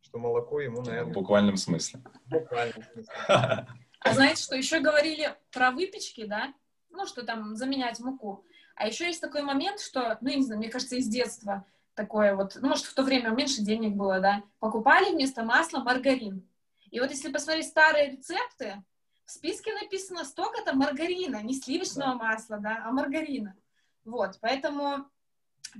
[0.00, 1.12] что молоко ему, наверное...
[1.12, 2.00] В буквальном смысле.
[2.26, 3.14] В буквальном смысле.
[4.00, 6.54] А знаете, что еще говорили про выпечки, да?
[6.90, 8.44] Ну, что там заменять муку.
[8.76, 12.36] А еще есть такой момент, что, ну, я не знаю, мне кажется, из детства такое
[12.36, 16.48] вот, ну, может, в то время меньше денег было, да, покупали вместо масла маргарин.
[16.92, 18.84] И вот если посмотреть старые рецепты,
[19.24, 22.24] в списке написано столько-то маргарина, не сливочного да.
[22.24, 23.56] масла, да, а маргарина.
[24.04, 25.06] Вот, поэтому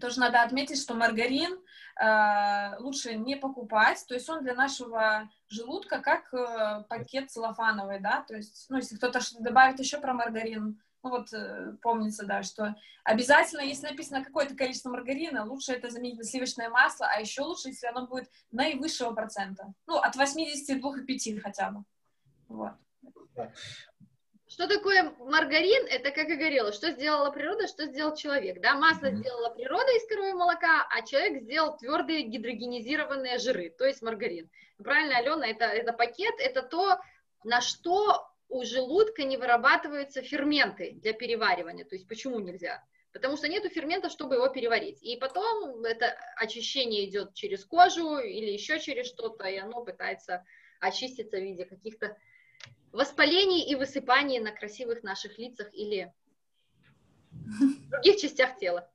[0.00, 1.58] тоже надо отметить, что маргарин
[2.00, 8.24] э, лучше не покупать, то есть он для нашего желудка как э, пакет целлофановый, да,
[8.26, 12.42] то есть, ну, если кто-то что-то добавит еще про маргарин, ну вот э, помнится, да,
[12.42, 17.42] что обязательно, если написано какое-то количество маргарина, лучше это заменить на сливочное масло, а еще
[17.42, 21.84] лучше, если оно будет наивысшего процента, ну, от 82,5 хотя бы,
[22.48, 22.72] вот.
[24.58, 25.86] Что такое маргарин?
[25.86, 28.60] Это как и говорила, что сделала природа, что сделал человек.
[28.60, 28.74] Да?
[28.74, 29.18] Масло mm-hmm.
[29.18, 34.50] сделала природа из коровьего молока, а человек сделал твердые гидрогенизированные жиры, то есть маргарин.
[34.82, 36.98] Правильно, Алена, это, это пакет, это то,
[37.44, 41.84] на что у желудка не вырабатываются ферменты для переваривания.
[41.84, 42.82] То есть почему нельзя?
[43.12, 45.00] Потому что нету ферментов, чтобы его переварить.
[45.04, 50.44] И потом это очищение идет через кожу или еще через что-то, и оно пытается
[50.80, 52.16] очиститься в виде каких-то
[52.92, 56.12] воспалений и высыпаний на красивых наших лицах или
[57.90, 58.90] других частях тела.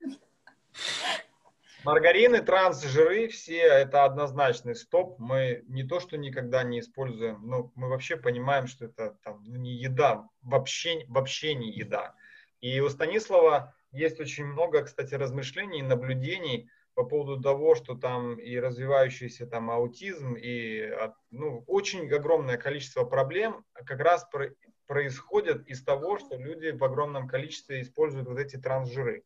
[1.84, 5.18] Маргарины, трансжиры, все это однозначный стоп.
[5.18, 9.56] Мы не то, что никогда не используем, но мы вообще понимаем, что это там, ну,
[9.56, 12.14] не еда, вообще, вообще не еда.
[12.62, 18.56] И у Станислава есть очень много, кстати, размышлений, наблюдений по поводу того, что там и
[18.56, 20.90] развивающийся там аутизм, и
[21.30, 24.50] ну, очень огромное количество проблем как раз про,
[24.86, 29.24] происходят из того, что люди в огромном количестве используют вот эти трансжиры.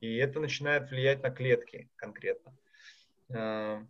[0.00, 2.56] И это начинает влиять на клетки конкретно.
[3.34, 3.82] А,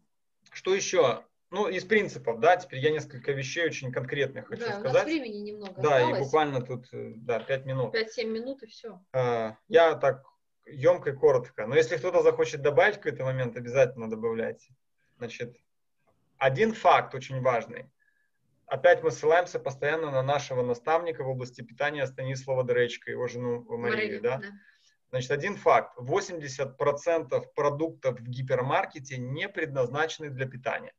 [0.52, 1.24] что еще?
[1.50, 4.92] Ну, из принципов, да, теперь я несколько вещей очень конкретных хочу да, сказать.
[4.92, 6.18] Да, времени немного Да, осталось.
[6.18, 7.94] и буквально тут, э, да, 5 минут.
[7.94, 9.00] 5-7 минут и все.
[9.12, 10.24] А, я так
[10.66, 11.66] емко и коротко.
[11.66, 14.74] Но если кто-то захочет добавить какой-то момент, обязательно добавляйте.
[15.18, 15.56] Значит,
[16.38, 17.90] один факт очень важный.
[18.66, 24.20] Опять мы ссылаемся постоянно на нашего наставника в области питания Станислава Дречка, его жену Марию,
[24.20, 24.38] да?
[24.38, 24.48] да?
[25.10, 25.96] Значит, один факт.
[25.98, 30.94] 80% продуктов в гипермаркете не предназначены для питания.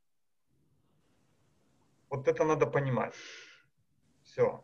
[2.09, 3.13] Вот это надо понимать.
[4.23, 4.63] Все.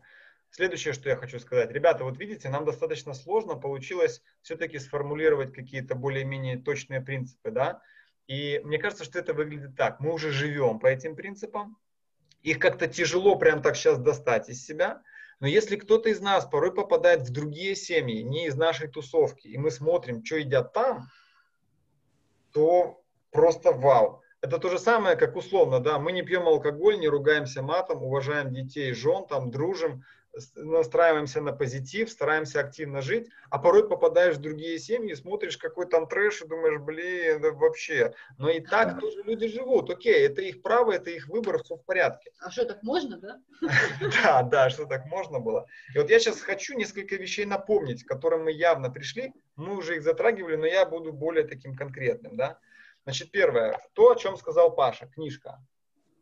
[0.56, 1.72] Следующее, что я хочу сказать.
[1.72, 7.82] Ребята, вот видите, нам достаточно сложно получилось все-таки сформулировать какие-то более-менее точные принципы, да?
[8.28, 10.00] И мне кажется, что это выглядит так.
[10.00, 11.76] Мы уже живем по этим принципам.
[12.44, 15.02] Их как-то тяжело прям так сейчас достать из себя.
[15.39, 19.58] Но если кто-то из нас порой попадает в другие семьи, не из нашей тусовки, и
[19.58, 21.08] мы смотрим, что едят там,
[22.52, 24.22] то просто вау.
[24.39, 28.54] Это то же самое, как условно, да, мы не пьем алкоголь, не ругаемся матом, уважаем
[28.54, 30.04] детей, жен, там, дружим,
[30.56, 36.08] настраиваемся на позитив, стараемся активно жить, а порой попадаешь в другие семьи, смотришь какой там
[36.08, 38.13] трэш и думаешь, блин, да вообще.
[38.38, 41.86] Но и так тоже люди живут, окей, это их право, это их выбор, все в
[41.86, 42.32] порядке.
[42.39, 43.40] А что, так можно, да?
[44.23, 45.67] Да, да, что так можно было.
[45.94, 49.98] И вот я сейчас хочу несколько вещей напомнить, к которым мы явно пришли, мы уже
[49.98, 52.60] их затрагивали, но я буду более таким конкретным, да.
[53.04, 55.60] Значит, первое, то, о чем сказал Паша, книжка.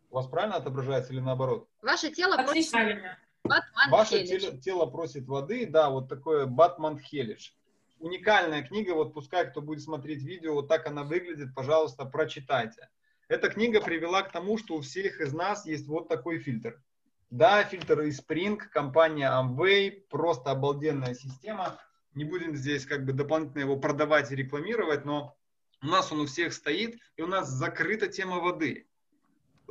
[0.09, 1.69] У вас правильно отображается или наоборот?
[1.81, 3.17] Ваше тело правильно.
[3.43, 7.55] Батман Ваше тело, тело просит воды, да, вот такое Батман Хелиш.
[7.99, 12.89] Уникальная книга, вот пускай кто будет смотреть видео, вот так она выглядит, пожалуйста, прочитайте.
[13.27, 16.81] Эта книга привела к тому, что у всех из нас есть вот такой фильтр.
[17.29, 21.79] Да, фильтр из Spring, компания Amway, просто обалденная система.
[22.13, 25.37] Не будем здесь как бы дополнительно его продавать и рекламировать, но
[25.81, 28.87] у нас он у всех стоит, и у нас закрыта тема воды.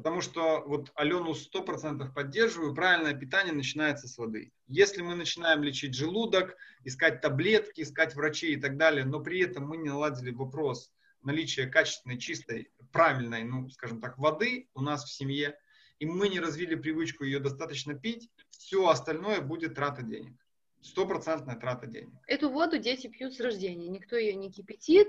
[0.01, 4.51] Потому что вот Алену 100% поддерживаю, правильное питание начинается с воды.
[4.67, 9.69] Если мы начинаем лечить желудок, искать таблетки, искать врачей и так далее, но при этом
[9.69, 10.91] мы не наладили вопрос
[11.23, 15.59] наличия качественной, чистой, правильной, ну, скажем так, воды у нас в семье,
[15.99, 20.33] и мы не развили привычку ее достаточно пить, все остальное будет трата денег.
[20.81, 22.15] Стопроцентная трата денег.
[22.27, 23.89] Эту воду дети пьют с рождения.
[23.89, 25.09] Никто ее не кипятит,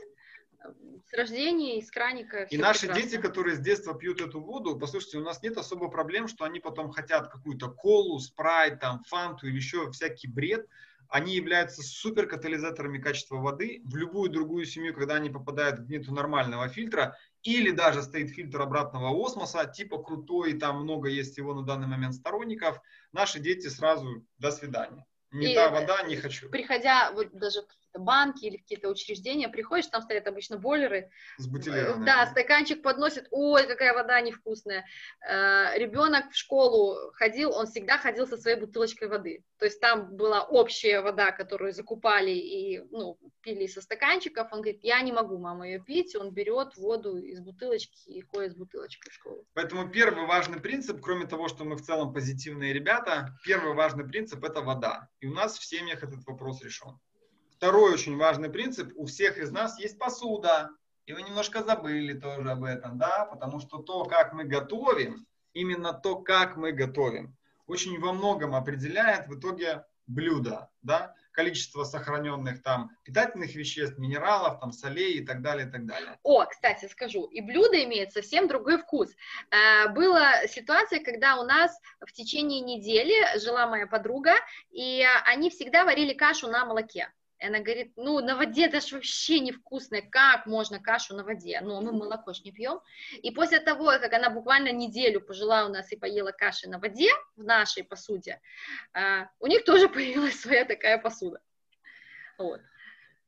[1.05, 2.43] с рождения из краника.
[2.43, 3.03] И наши прекрасно.
[3.03, 6.59] дети, которые с детства пьют эту воду, послушайте, у нас нет особо проблем, что они
[6.59, 10.67] потом хотят какую-то колу, спрайт, там, фанту или еще всякий бред.
[11.09, 13.81] Они являются супер катализаторами качества воды.
[13.83, 18.61] В любую другую семью, когда они попадают в нету нормального фильтра, или даже стоит фильтр
[18.61, 22.79] обратного осмоса, типа крутой, там много есть его на данный момент сторонников,
[23.11, 25.05] наши дети сразу до свидания.
[25.31, 26.49] Не и та вода, не хочу.
[26.49, 31.09] Приходя вот даже банки или какие-то учреждения, приходишь, там стоят обычно бойлеры.
[31.37, 32.05] С бутилированной.
[32.05, 34.85] Да, стаканчик подносит, ой, какая вода невкусная.
[35.27, 39.43] Э, ребенок в школу ходил, он всегда ходил со своей бутылочкой воды.
[39.57, 44.51] То есть там была общая вода, которую закупали и ну, пили со стаканчиков.
[44.51, 46.15] Он говорит, я не могу, мама, ее пить.
[46.15, 49.45] Он берет воду из бутылочки и ходит с бутылочкой в школу.
[49.53, 54.43] Поэтому первый важный принцип, кроме того, что мы в целом позитивные ребята, первый важный принцип–
[54.45, 55.09] это вода.
[55.19, 56.99] И у нас в семьях этот вопрос решен.
[57.61, 60.71] Второй очень важный принцип, у всех из нас есть посуда,
[61.05, 65.93] и вы немножко забыли тоже об этом, да, потому что то, как мы готовим, именно
[65.93, 67.37] то, как мы готовим,
[67.67, 74.71] очень во многом определяет в итоге блюдо, да, количество сохраненных там питательных веществ, минералов, там
[74.71, 76.17] солей и так далее, и так далее.
[76.23, 79.11] О, кстати, скажу, и блюдо имеет совсем другой вкус.
[79.51, 84.33] Э, была ситуация, когда у нас в течение недели жила моя подруга,
[84.71, 87.11] и они всегда варили кашу на молоке.
[87.41, 91.59] И она говорит, ну, на воде это же вообще невкусное, как можно кашу на воде?
[91.61, 92.79] Ну, мы молоко ж не пьем.
[93.23, 97.09] И после того, как она буквально неделю пожила у нас и поела каши на воде
[97.35, 98.39] в нашей посуде,
[98.93, 101.39] а, у них тоже появилась своя такая посуда.
[102.37, 102.61] Вот.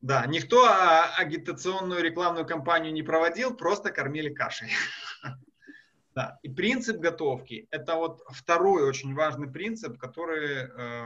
[0.01, 4.69] Да, никто а, агитационную рекламную кампанию не проводил, просто кормили кашей.
[6.15, 11.05] Да, и принцип готовки– это вот второй очень важный принцип, который э,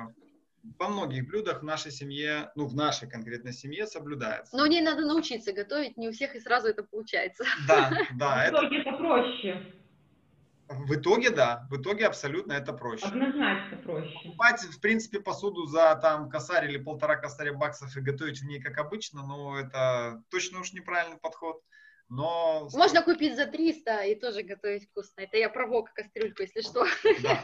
[0.80, 4.56] во многих блюдах в нашей семье, ну, в нашей конкретной семье соблюдается.
[4.56, 7.46] Но мне надо научиться готовить, не у всех и сразу это получается.
[7.68, 8.48] Да, да.
[8.52, 9.74] В итоге это, проще.
[10.70, 13.06] В итоге, да, в итоге абсолютно это проще.
[13.06, 14.14] Однозначно проще.
[14.24, 18.62] Покупать, в принципе, посуду за там косарь или полтора косаря баксов и готовить в ней
[18.62, 21.62] как обычно, но это точно уж неправильный подход.
[22.10, 22.68] Но...
[22.74, 25.22] Можно купить за 300 и тоже готовить вкусно.
[25.22, 26.86] Это я про вок кастрюльку, если что.
[27.24, 27.42] Да.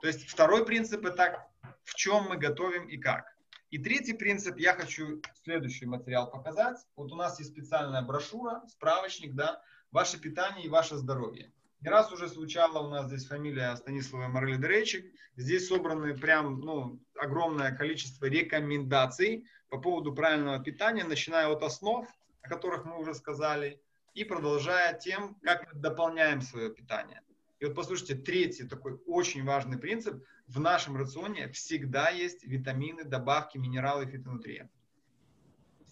[0.00, 1.48] То есть второй принцип это
[1.94, 3.24] в чем мы готовим и как.
[3.70, 6.76] И третий принцип, я хочу следующий материал показать.
[6.96, 11.52] Вот у нас есть специальная брошюра, справочник, да, ваше питание и ваше здоровье.
[11.80, 17.74] Не раз уже звучала у нас здесь фамилия Станислава Морели Здесь собраны прям ну, огромное
[17.76, 22.08] количество рекомендаций по поводу правильного питания, начиная от основ,
[22.42, 23.80] о которых мы уже сказали,
[24.14, 27.22] и продолжая тем, как мы дополняем свое питание.
[27.60, 30.24] И вот послушайте, третий такой очень важный принцип.
[30.46, 34.72] В нашем рационе всегда есть витамины, добавки, минералы, фитонутриенты.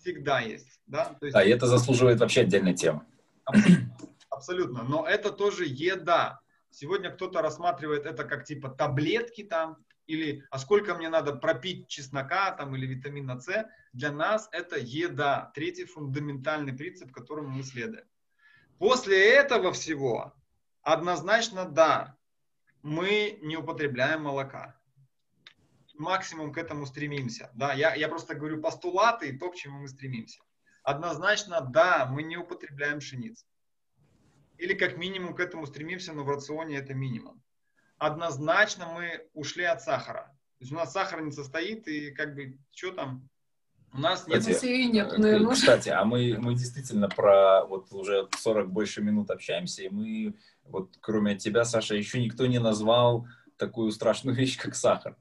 [0.01, 0.81] Всегда есть.
[0.87, 3.03] Да, То есть, да и это заслуживает вообще отдельной темы.
[3.45, 3.97] Абсолютно,
[4.29, 4.83] абсолютно.
[4.83, 6.41] Но это тоже еда.
[6.71, 12.51] Сегодня кто-то рассматривает это как типа таблетки там, или а сколько мне надо пропить чеснока
[12.53, 13.67] там или витамина С.
[13.93, 15.51] Для нас это еда.
[15.55, 18.05] Третий фундаментальный принцип, которому мы следуем.
[18.79, 20.35] После этого всего
[20.83, 22.17] Однозначно да,
[22.83, 24.77] мы не употребляем молока.
[25.95, 27.51] Максимум к этому стремимся.
[27.55, 30.41] Да, я, я просто говорю постулаты и то, к чему мы стремимся.
[30.83, 33.47] Однозначно да, мы не употребляем пшеницу.
[34.59, 37.43] Или как минимум к этому стремимся, но в рационе это минимум.
[37.99, 40.25] Однозначно мы ушли от сахара.
[40.59, 43.29] То есть у нас сахарница стоит, и как бы, что там,
[43.93, 44.41] у нас нет.
[44.41, 45.55] Кстати, нет, наверное.
[45.55, 50.97] кстати, а мы, мы действительно про вот уже 40 больше минут общаемся, и мы вот
[51.01, 55.17] кроме тебя, Саша, еще никто не назвал такую страшную вещь, как сахар.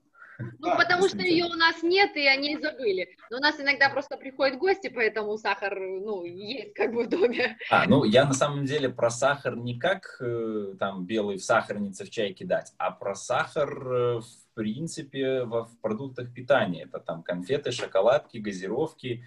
[0.60, 3.10] Ну, да, потому что ее у нас нет, и они забыли.
[3.30, 7.58] Но у нас иногда просто приходят гости, поэтому сахар, ну, есть как бы в доме.
[7.70, 12.06] А, ну, я на самом деле про сахар не как э, там белый в сахарнице
[12.06, 16.84] в чай кидать, а про сахар э, в принципе в, в продуктах питания.
[16.84, 19.24] Это там конфеты, шоколадки, газировки,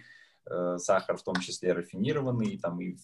[0.51, 2.97] э, сахар в том числе рафинированный, там и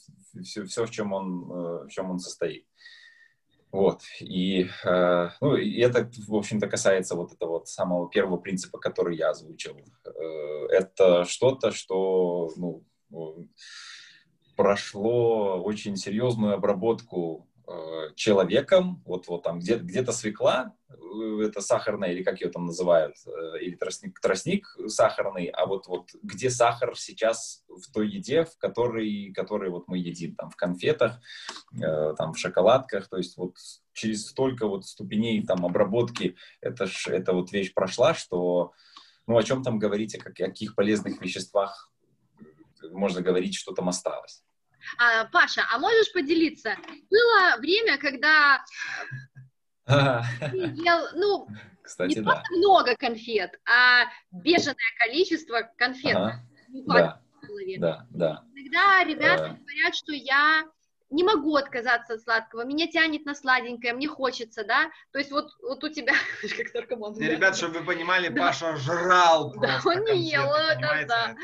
[0.43, 2.67] все, все в чем он, э, в чем он состоит.
[3.73, 8.79] Вот, и, э, ну, и это, в общем-то, касается вот этого вот самого первого принципа,
[8.79, 9.77] который я озвучил.
[10.05, 12.85] Э, это что-то, что, ну,
[14.57, 17.49] прошло очень серьезную обработку
[18.17, 23.17] человеком, вот, вот там где, где-то свекла, э, это сахарная, или как ее там называют,
[23.27, 28.57] э, или тростник, тростник сахарный, а вот, вот где сахар сейчас в той еде, в
[28.59, 31.21] которой, которой вот мы едим, там в конфетах,
[31.75, 33.57] э, там в шоколадках, то есть вот
[33.93, 38.73] через столько вот ступеней там обработки, это, ж, эта вот вещь прошла, что,
[39.27, 41.91] ну о чем там говорить, о каких полезных веществах
[42.91, 44.43] можно говорить, что там осталось.
[44.99, 46.77] А, Паша, а можешь поделиться?
[47.11, 48.63] Было время, когда
[49.87, 51.49] ты ел, ну,
[51.83, 52.31] Кстати, не да.
[52.31, 56.17] просто много конфет, а бешеное количество конфет.
[56.17, 56.43] Ага.
[56.87, 57.21] Да,
[57.79, 58.45] да, да.
[58.55, 59.59] Иногда ребята Да.
[59.61, 60.63] говорят, что я
[61.11, 64.89] не могу отказаться от сладкого, меня тянет на сладенькое, мне хочется, да?
[65.11, 66.13] То есть вот, вот у тебя,
[66.57, 67.15] как наркоман.
[67.15, 68.43] И, ребят, чтобы вы понимали, Да.
[68.47, 71.07] Паша жрал Да, он не ел, понимаете?
[71.09, 71.35] да.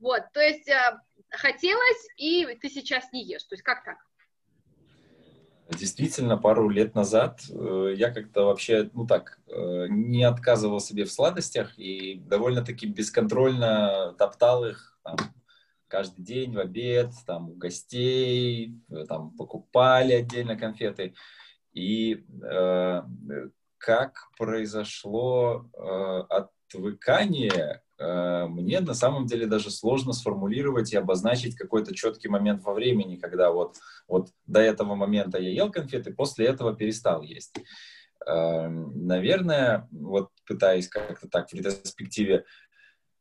[0.00, 0.98] Вот, то есть э,
[1.30, 3.44] хотелось, и ты сейчас не ешь.
[3.44, 3.98] То есть как так?
[5.68, 11.10] Действительно, пару лет назад э, я как-то вообще, ну так, э, не отказывал себе в
[11.10, 15.16] сладостях и довольно-таки бесконтрольно топтал их там,
[15.88, 21.14] каждый день в обед, там у гостей, э, там покупали отдельно конфеты.
[21.72, 23.02] И э,
[23.78, 32.28] как произошло э, отвыкание, мне на самом деле даже сложно сформулировать и обозначить какой-то четкий
[32.28, 33.76] момент во времени, когда вот
[34.06, 37.54] вот до этого момента я ел конфеты, после этого перестал есть.
[38.26, 42.44] Э, Наверное, вот пытаясь как-то так в ретроспективе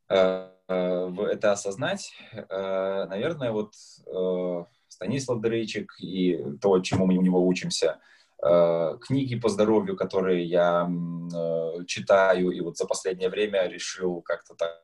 [0.09, 3.73] э, э, это осознать, э, наверное, вот
[4.07, 10.43] э, Станислав Дрейчик и то, чему мы у него учимся, э, книги по здоровью, которые
[10.45, 14.81] я э, читаю, и вот за последнее время решил как-то так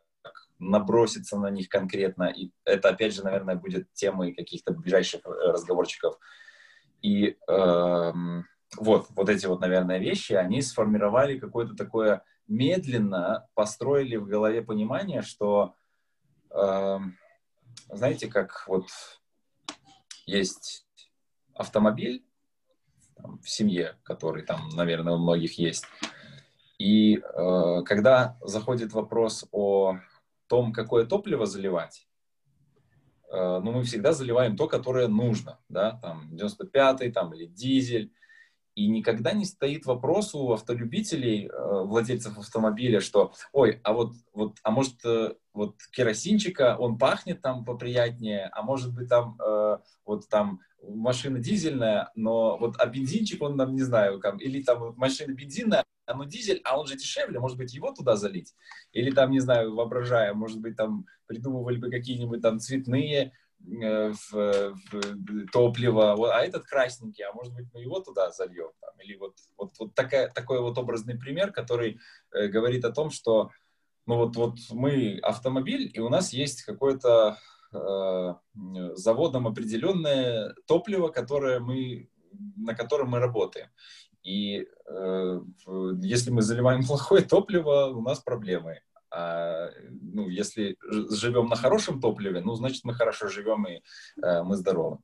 [0.61, 2.25] наброситься на них конкретно.
[2.25, 6.17] И это, опять же, наверное, будет темой каких-то ближайших э, разговорчиков.
[7.01, 8.45] И эм,
[8.77, 15.21] вот, вот эти вот, наверное, вещи, они сформировали какое-то такое медленно построили в голове понимание,
[15.23, 15.75] что,
[16.51, 17.17] эм,
[17.89, 18.87] знаете, как вот
[20.25, 20.85] есть
[21.55, 22.23] автомобиль
[23.21, 25.85] там, в семье, который там, наверное, у многих есть.
[26.77, 29.97] И э, когда заходит вопрос о
[30.47, 32.07] том, какое топливо заливать,
[33.31, 38.11] э, ну, мы всегда заливаем то, которое нужно, да, там, 95-й, там, или дизель,
[38.73, 44.57] и никогда не стоит вопрос у автолюбителей, э, владельцев автомобиля, что, ой, а вот, вот
[44.63, 50.29] а может, э, вот керосинчика, он пахнет там поприятнее, а может быть там, э, вот
[50.29, 55.33] там машина дизельная, но вот, а бензинчик, он там, не знаю, там, или там машина
[55.33, 58.53] бензинная, а ну дизель, а он же дешевле, может быть, его туда залить?
[58.91, 64.31] Или там, не знаю, воображая, может быть, там придумывали бы какие-нибудь там цветные э, в,
[64.31, 68.71] в топливо, а этот красненький, а может быть, мы его туда зальем?
[68.81, 71.99] Там, или вот, вот, вот такая, такой вот образный пример, который
[72.33, 73.51] э, говорит о том, что
[74.11, 77.37] ну вот, вот мы автомобиль, и у нас есть какое-то
[77.73, 78.33] э,
[78.95, 82.09] заводом определенное топливо, которое мы,
[82.57, 83.69] на котором мы работаем.
[84.21, 85.41] И э,
[86.01, 88.81] если мы заливаем плохое топливо, у нас проблемы.
[89.11, 90.75] А, ну, если
[91.09, 93.81] живем на хорошем топливе, ну, значит, мы хорошо живем и
[94.21, 94.97] э, мы здоровы.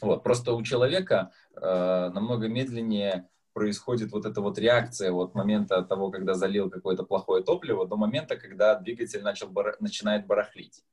[0.00, 0.22] Вот.
[0.22, 3.28] Просто у человека э, намного медленнее
[3.58, 8.36] происходит вот эта вот реакция от момента того, когда залил какое-то плохое топливо, до момента,
[8.36, 9.76] когда двигатель начал бар...
[9.80, 10.84] начинает барахлить.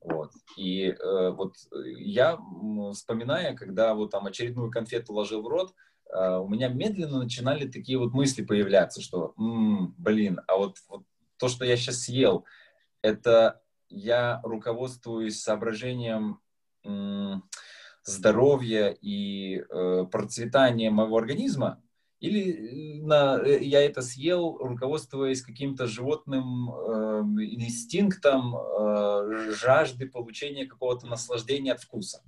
[0.00, 0.30] Вот.
[0.56, 2.38] И э, вот я,
[2.94, 5.74] вспоминая, когда вот там очередную конфету ложил в рот,
[6.10, 11.02] э, у меня медленно начинали такие вот мысли появляться, что, м-м, блин, а вот, вот
[11.36, 12.46] то, что я сейчас съел,
[13.02, 16.40] это я руководствуюсь соображением
[18.02, 21.82] здоровья и э, процветания моего организма,
[22.20, 27.20] или на, я это съел, руководствуясь каким-то животным э,
[27.60, 32.22] инстинктом э, жажды получения какого-то наслаждения от вкуса.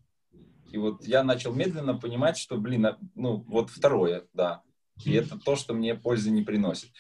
[0.70, 2.86] И вот я начал медленно понимать, что, блин,
[3.16, 4.62] ну вот второе, да.
[5.05, 6.91] И это то, что мне пользы не приносит.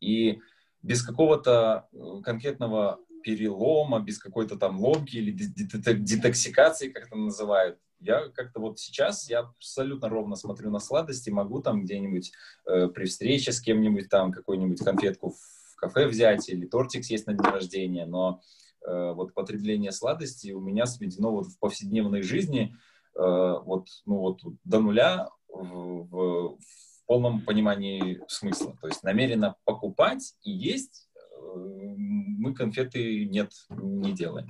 [0.00, 0.40] И
[0.82, 1.88] без какого-то
[2.24, 9.28] конкретного перелома, без какой-то там ломки или детоксикации, как это называют, я как-то вот сейчас,
[9.28, 12.32] я абсолютно ровно смотрю на сладости, могу там где-нибудь
[12.66, 17.34] э, при встрече с кем-нибудь там какую-нибудь конфетку в кафе взять или тортик съесть на
[17.34, 18.40] день рождения, но
[18.86, 22.74] э, вот потребление сладости у меня сведено вот в повседневной жизни
[23.14, 28.76] э, вот, ну вот до нуля в, в, в полном понимании смысла.
[28.80, 31.07] То есть намеренно покупать и есть
[31.54, 34.48] мы конфеты нет, не делаем.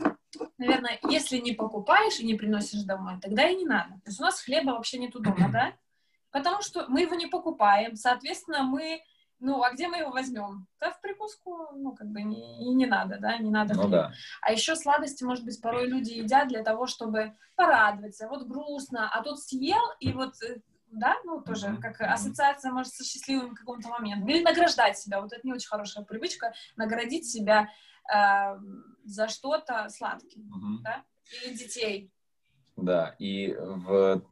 [0.59, 3.95] Наверное, если не покупаешь и не приносишь домой, тогда и не надо.
[4.05, 5.73] То есть у нас хлеба вообще нету дома, да?
[6.31, 9.01] Потому что мы его не покупаем, соответственно, мы
[9.41, 10.67] ну, а где мы его возьмем?
[10.81, 13.75] Да в прикуску, ну, как бы не, и не надо, да, не надо.
[13.75, 14.13] Ну, да.
[14.43, 18.29] А еще сладости, может быть, порой люди едят для того, чтобы порадоваться.
[18.29, 20.61] Вот грустно, а тут съел, и вот, э,
[20.91, 24.29] да, ну, тоже как ассоциация, может, со счастливым каком-то моментом.
[24.29, 25.21] Или награждать себя.
[25.21, 27.69] Вот это не очень хорошая привычка, наградить себя
[28.13, 28.59] э,
[29.05, 30.83] за что-то сладким, Мгм.
[30.83, 31.05] да,
[31.45, 32.11] или детей.
[32.77, 34.23] Да, и в,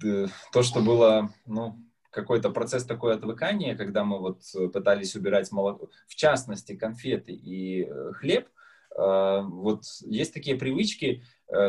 [0.53, 1.83] то, что было, ну,
[2.17, 7.85] какой-то процесс такой отвыкания, когда мы вот э, пытались убирать молоко, в частности, конфеты и
[7.85, 8.49] э, хлеб,
[8.97, 11.23] э, вот есть такие привычки,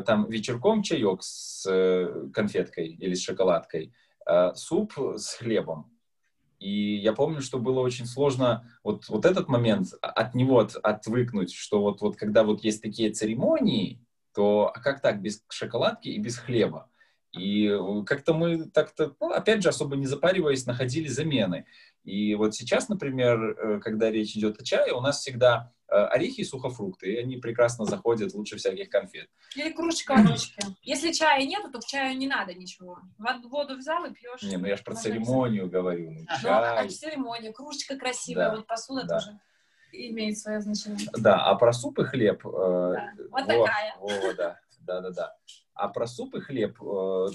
[0.08, 1.64] там вечерком чаек с
[2.34, 3.94] конфеткой или с шоколадкой,
[4.28, 5.92] э, суп с хлебом.
[6.60, 11.54] И я помню, что было очень сложно вот, вот этот момент от него от- отвыкнуть,
[11.54, 14.04] что вот, вот когда вот есть такие церемонии,
[14.34, 16.90] то а как так, без шоколадки и без хлеба?
[17.32, 21.66] И э, как-то мы так-то, ну, опять же, особо не запариваясь, находили замены.
[22.04, 26.44] И вот сейчас, например, э, когда речь идет о чае, у нас всегда орехи и
[26.44, 29.30] сухофрукты, и они прекрасно заходят лучше всяких конфет.
[29.56, 30.60] Или кружечка водички.
[30.82, 33.00] Если чая нету, то к чаю не надо ничего.
[33.18, 34.44] Вод- Воду взял и пьешь.
[34.44, 36.12] Не, ну я же про Можно церемонию говорю.
[36.12, 36.90] Ну, Ну, а чай.
[36.90, 39.20] церемония, кружечка красивая, Да, вот посуда да.
[39.20, 39.40] тоже
[39.94, 41.08] имеет свое значение.
[41.18, 42.46] Да, а про суп и хлеб...
[42.46, 43.96] э, Да, вот во, такая.
[44.00, 45.36] во, да, да, да, да.
[45.74, 47.28] А про суп и хлеб, э,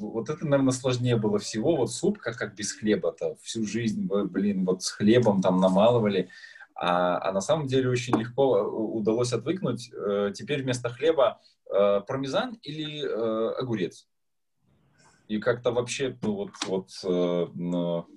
[0.00, 1.76] вот это, наверное, сложнее было всего.
[1.76, 6.30] Вот суп, как, как без хлеба-то, всю жизнь, блин, вот с хлебом там намалывали.
[6.84, 9.92] А, а на самом деле очень легко э, удалось отвыкнуть.
[9.92, 11.40] Э, Теперь вместо хлеба
[11.72, 13.06] э, пармезан или
[13.60, 14.08] огурец.
[15.28, 17.46] И как-то вообще, ну, вот, вот э,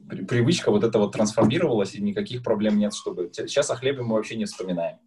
[0.10, 3.30] при- привычка вот эта вот трансформировалась, и никаких проблем нет, чтобы...
[3.32, 4.98] Сейчас о хлебе мы вообще не вспоминаем.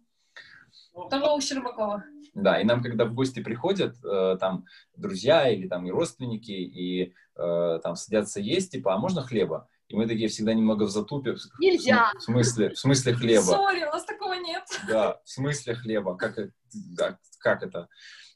[1.09, 2.05] Того у Щербакова.
[2.33, 7.13] Да, и нам, когда в гости приходят, э, там, друзья или там и родственники, и
[7.35, 9.67] э, там садятся есть, типа, а можно хлеба?
[9.89, 11.35] И мы такие всегда немного в затупе.
[11.59, 12.11] Нельзя.
[12.15, 13.41] В смысле, в смысле хлеба?
[13.41, 14.63] Сори, у нас такого нет.
[14.87, 16.15] Да, в смысле хлеба?
[16.15, 16.53] Как, это-
[16.95, 17.89] да, как это?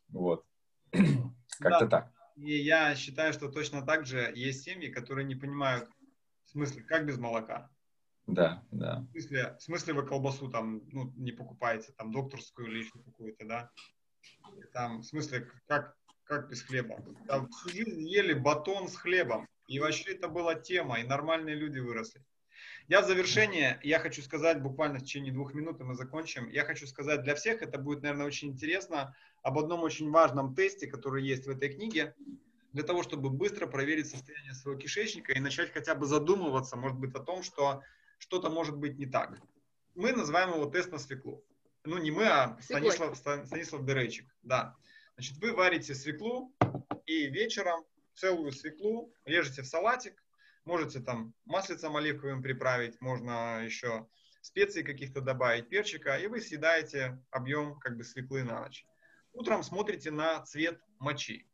[0.09, 0.45] Вот.
[1.59, 2.11] Как-то так.
[2.35, 5.87] И я считаю, что точно так же есть семьи, которые не понимают
[6.45, 7.69] в смысле, как без молока.
[8.25, 9.05] Да, да.
[9.09, 13.45] В смысле, в смысле вы колбасу там ну, не покупаете, там докторскую или еще какую-то,
[13.45, 13.69] да?
[14.71, 17.03] Там, в смысле, как, как без хлеба?
[17.27, 19.47] Там всю жизнь ели батон с хлебом.
[19.67, 22.21] И вообще это была тема, и нормальные люди выросли.
[22.87, 26.49] Я в завершение, я хочу сказать, буквально в течение двух минут и мы закончим.
[26.49, 30.87] Я хочу сказать, для всех это будет, наверное, очень интересно об одном очень важном тесте,
[30.87, 32.13] который есть в этой книге,
[32.73, 37.13] для того, чтобы быстро проверить состояние своего кишечника и начать хотя бы задумываться, может быть,
[37.15, 37.81] о том, что
[38.17, 39.39] что-то может быть не так.
[39.95, 41.43] Мы называем его тест на свеклу.
[41.85, 42.57] Ну, не мы, а.
[42.61, 44.25] Станислав, Стан- Станислав Деречик.
[44.41, 44.75] Да.
[45.15, 46.51] Значит, вы варите свеклу
[47.05, 47.83] и вечером
[48.15, 50.23] целую свеклу режете в салатик.
[50.65, 54.07] Можете там маслицем оливковым приправить, можно еще
[54.41, 58.85] специй каких-то добавить, перчика, и вы съедаете объем как бы свеклы на ночь.
[59.33, 61.47] Утром смотрите на цвет мочи.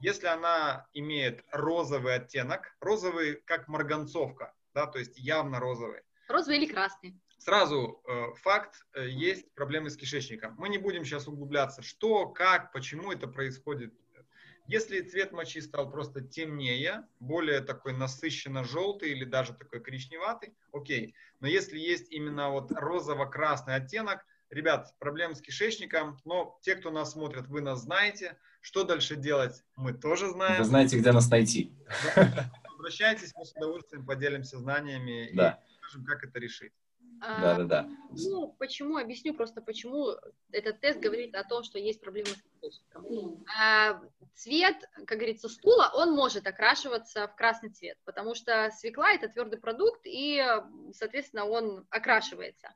[0.00, 6.66] Если она имеет розовый оттенок, розовый как марганцовка, да, то есть явно розовый, Розовый или
[6.66, 7.20] красный.
[7.38, 10.54] сразу э, факт, э, есть проблемы с кишечником.
[10.58, 13.94] Мы не будем сейчас углубляться, что, как, почему это происходит.
[14.72, 21.14] Если цвет мочи стал просто темнее, более такой насыщенно желтый или даже такой коричневатый, окей.
[21.40, 27.12] Но если есть именно вот розово-красный оттенок, ребят, проблемы с кишечником, но те, кто нас
[27.12, 28.38] смотрит, вы нас знаете.
[28.62, 30.58] Что дальше делать, мы тоже знаем.
[30.58, 31.70] Вы знаете, где нас найти.
[32.78, 35.60] Обращайтесь, мы с удовольствием поделимся знаниями Да.
[35.68, 36.72] и скажем, как это решить.
[37.24, 37.88] А, Да, да, да.
[38.10, 40.08] Ну, почему, объясню просто, почему
[40.50, 43.44] этот тест говорит о том, что есть проблемы с кишечником.
[43.58, 44.02] А,
[44.34, 49.60] Цвет, как говорится, стула, он может окрашиваться в красный цвет, потому что свекла– это твердый
[49.60, 50.42] продукт, и,
[50.94, 52.72] соответственно, он окрашивается.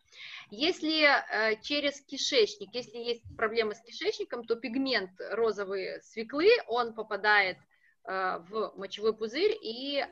[0.50, 7.56] Если э, через кишечник, если есть проблемы с кишечником, то пигмент розовой свеклы, он попадает
[8.04, 10.04] э, в мочевой пузырь, и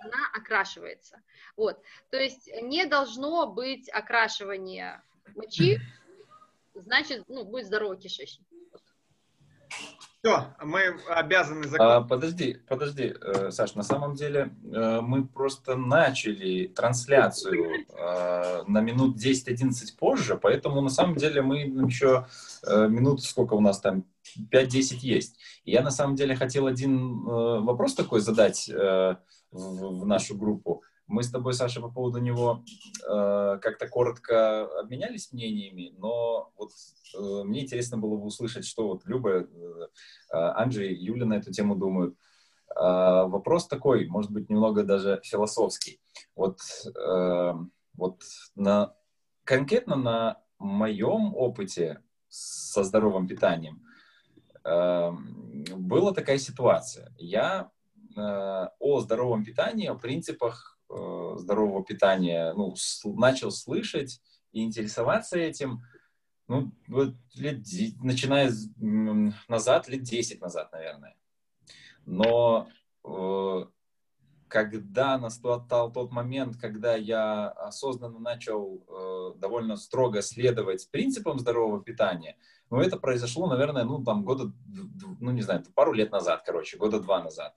[0.00, 1.20] она окрашивается.
[1.56, 1.80] Вот.
[2.10, 5.02] То есть не должно быть окрашивания
[5.34, 5.80] мочи,
[6.74, 8.46] значит, ну, будет здоровый кишечник.
[10.20, 12.08] Все, мы обязаны А, закончить.
[12.08, 19.16] подожди, подожди, э, Саш, на самом деле э, мы просто начали трансляцию э, на минут
[19.16, 22.26] 10-11 позже, поэтому на самом деле мы еще
[22.66, 24.04] э, минут, сколько у нас там,
[24.52, 25.38] 5-10 есть.
[25.64, 29.16] Я на самом деле хотел один э, вопрос такой задать э,
[29.50, 30.82] в, в нашу группу.
[31.06, 32.64] Мы с тобой, Саша, по поводу него
[33.08, 36.70] э, как-то коротко обменялись мнениями, но вот
[37.16, 39.46] э, мне интересно было бы услышать, что вот Люба, э,
[40.30, 42.14] Анджей, Юля на эту тему думают.
[42.76, 46.00] А, вопрос такой, может быть, немного даже философский.
[46.36, 47.54] Вот, э,
[47.96, 48.22] вот
[48.54, 48.94] на,
[49.44, 53.87] конкретно на моем опыте со здоровым питанием э,
[54.64, 57.12] была такая ситуация.
[57.18, 57.70] Я
[58.16, 62.74] э, о здоровом питании, о принципах э, здорового питания ну,
[63.16, 64.20] начал слышать
[64.52, 65.82] и интересоваться этим,
[66.46, 67.58] ну, вот лет,
[68.00, 68.50] начиная
[69.48, 71.16] назад, лет 10 назад, наверное.
[72.06, 72.68] Но
[73.04, 73.64] э,
[74.48, 82.38] когда настал тот момент, когда я осознанно начал довольно строго следовать принципам здорового питания,
[82.70, 84.52] ну, это произошло, наверное, ну, там, года,
[85.20, 87.54] ну, не знаю, пару лет назад, короче, года два назад.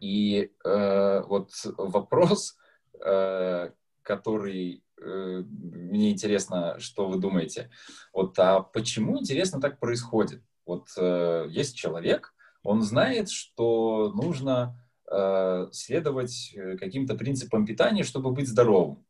[0.00, 2.56] И э, вот вопрос,
[3.04, 3.70] э,
[4.02, 7.70] который э, мне интересно, что вы думаете.
[8.12, 10.42] Вот, а почему, интересно, так происходит?
[10.66, 14.78] Вот э, есть человек, он знает, что нужно
[15.10, 19.04] э, следовать э, каким-то принципам питания, чтобы быть здоровым.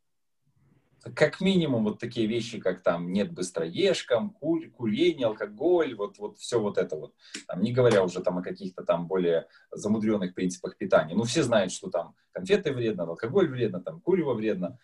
[1.15, 6.61] Как минимум вот такие вещи, как там нет быстроежкам, куль, курение, алкоголь, вот, вот все
[6.61, 7.15] вот это вот.
[7.47, 11.15] Там, не говоря уже там о каких-то там более замудренных принципах питания.
[11.15, 14.79] Ну, все знают, что там конфеты вредно, алкоголь вредно, там курево вредно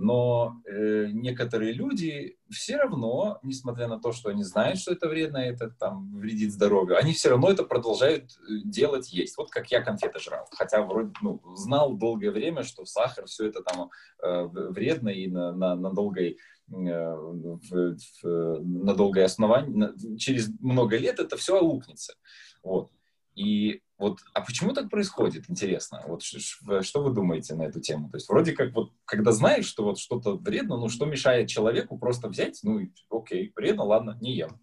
[0.00, 5.36] но э, некоторые люди все равно, несмотря на то, что они знают, что это вредно,
[5.36, 9.36] это там вредит здоровью, они все равно это продолжают э, делать, есть.
[9.36, 13.62] Вот как я конфеты жрал, хотя вроде ну, знал долгое время, что сахар все это
[13.62, 13.90] там
[14.22, 16.38] э, вредно и на, на, на долгой
[16.70, 22.14] э, в, в, на долгое основание, на, через много лет это все аукнется.
[22.62, 22.90] Вот.
[23.34, 26.02] И вот, а почему так происходит, интересно?
[26.06, 28.08] Вот что, вы думаете на эту тему?
[28.08, 31.98] То есть вроде как вот, когда знаешь, что вот что-то вредно, ну что мешает человеку
[31.98, 32.80] просто взять, ну
[33.10, 34.58] окей, вредно, ладно, не ем.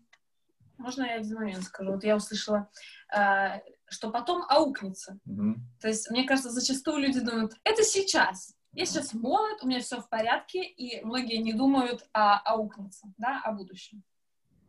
[0.80, 1.92] Можно я один момент скажу?
[1.92, 2.68] Вот я услышала,
[3.16, 5.20] э, что потом аукнется.
[5.28, 5.56] Угу.
[5.82, 8.56] То есть, мне кажется, зачастую люди думают, это сейчас.
[8.74, 13.40] Я сейчас молод, у меня все в порядке, и многие не думают о аукнется, да,
[13.44, 14.04] о будущем.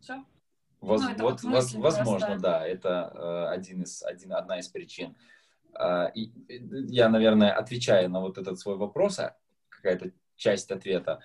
[0.00, 0.24] Все.
[0.80, 2.42] Воз, ну, вот, воз, возможно, просто.
[2.42, 5.16] да, это э, один из, один, одна из причин.
[5.78, 6.32] Э, и,
[6.88, 9.36] я, наверное, отвечая на вот этот свой вопрос, а
[9.68, 11.20] какая-то часть ответа,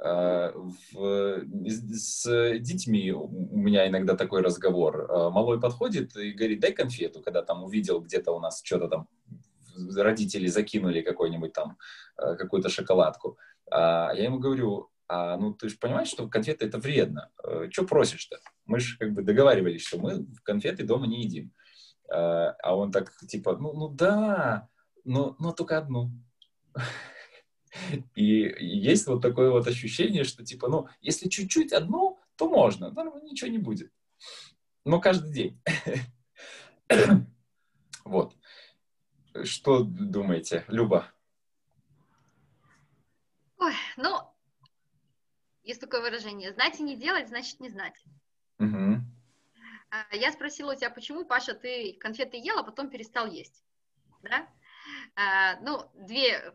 [0.00, 0.52] э,
[0.92, 1.44] в,
[1.92, 5.06] с детьми у меня иногда такой разговор.
[5.10, 9.08] Э, малой подходит и говорит, дай конфету, когда там увидел где-то у нас что-то там,
[9.96, 11.76] родители закинули какой-нибудь там,
[12.16, 13.38] какую-то шоколадку.
[13.70, 17.30] А я ему говорю, а, ну, ты же понимаешь, что конфеты это вредно.
[17.70, 18.38] Что просишь-то?
[18.66, 21.52] Мы же как бы договаривались, что мы конфеты дома не едим.
[22.10, 24.68] А, а он так, типа, ну, ну да,
[25.04, 26.10] но, но только одну.
[28.14, 33.18] И есть вот такое вот ощущение, что типа, ну, если чуть-чуть одну, то можно, но
[33.20, 33.92] ничего не будет.
[34.84, 35.60] Но каждый день.
[38.04, 38.36] Вот.
[39.44, 41.10] Что думаете, Люба?
[43.56, 44.20] Ой, ну,
[45.62, 46.52] есть такое выражение.
[46.52, 47.94] Знать и не делать, значит не знать.
[48.58, 49.00] Угу.
[50.12, 53.62] Я спросила у тебя, почему, Паша, ты конфеты ела, а потом перестал есть?
[54.22, 54.48] Да?
[55.14, 56.52] А, ну, две,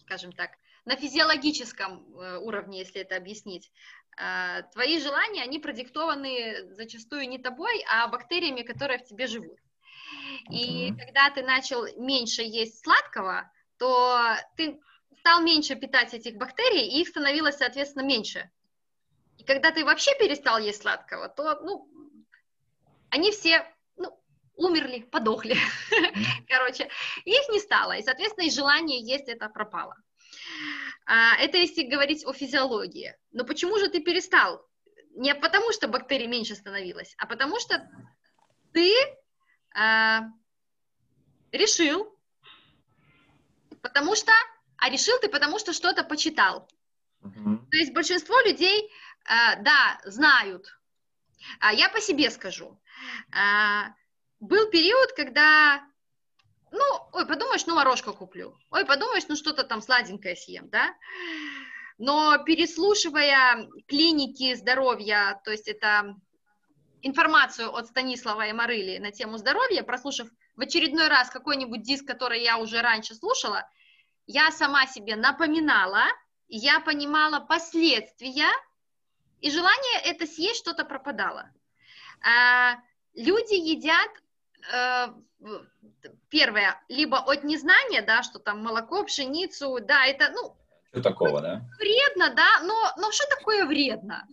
[0.00, 0.52] скажем так,
[0.84, 3.70] на физиологическом э, уровне, если это объяснить.
[4.16, 9.58] А, твои желания, они продиктованы зачастую не тобой, а бактериями, которые в тебе живут.
[10.50, 14.80] И когда ты начал меньше есть сладкого, то ты
[15.18, 18.50] стал меньше питать этих бактерий, и их становилось, соответственно, меньше.
[19.48, 21.88] Когда ты вообще перестал есть сладкого, то, ну,
[23.08, 23.64] они все,
[23.96, 24.22] ну,
[24.56, 25.56] умерли, подохли.
[26.48, 26.90] Короче,
[27.24, 29.96] их не стало, и, соответственно, и желание есть это пропало.
[31.06, 33.16] А, это если говорить о физиологии.
[33.32, 34.62] Но почему же ты перестал?
[35.14, 37.90] Не потому, что бактерий меньше становилось, а потому что
[38.74, 38.92] ты
[39.74, 40.24] а,
[41.52, 42.14] решил,
[43.80, 44.30] потому что
[44.76, 46.68] а решил ты, потому что что-то почитал.
[47.22, 47.58] Uh-huh.
[47.70, 48.90] То есть большинство людей,
[49.28, 50.78] да, знают.
[51.60, 52.80] А я по себе скажу.
[53.32, 53.94] А,
[54.40, 55.82] был период, когда,
[56.70, 58.56] ну, ой, подумаешь, ну, морожку куплю.
[58.70, 60.94] Ой, подумаешь, ну, что-то там сладенькое съем, да?
[61.98, 66.16] Но переслушивая клиники здоровья, то есть это
[67.02, 72.42] информацию от Станислава и Марыли на тему здоровья, прослушав в очередной раз какой-нибудь диск, который
[72.42, 73.68] я уже раньше слушала,
[74.26, 76.04] я сама себе напоминала,
[76.48, 78.48] я понимала последствия,
[79.40, 81.50] и желание это съесть что-то пропадало.
[82.20, 82.76] А,
[83.14, 84.10] люди едят
[84.72, 85.08] э,
[86.28, 90.56] первое, либо от незнания, да, что там молоко, пшеницу, да, это, ну...
[90.90, 91.62] Что такого, да?
[91.78, 94.26] Вредно, да, но, но что такое вредно?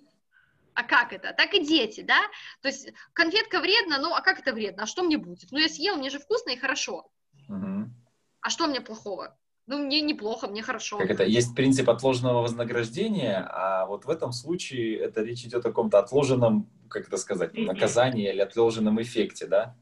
[0.74, 1.34] А как это?
[1.34, 2.20] Так и дети, да?
[2.62, 4.84] То есть конфетка вредна, ну а как это вредно?
[4.84, 5.52] А что мне будет?
[5.52, 7.10] Ну я съел, мне же вкусно и хорошо.
[7.48, 7.96] Мгм.
[8.42, 9.38] А что мне плохого?
[9.68, 10.98] Ну мне неплохо, мне хорошо.
[10.98, 11.24] Как это?
[11.24, 16.70] Есть принцип отложенного вознаграждения, а вот в этом случае это речь идет о каком-то отложенном,
[16.88, 19.76] как это сказать, наказании или отложенном эффекте, да,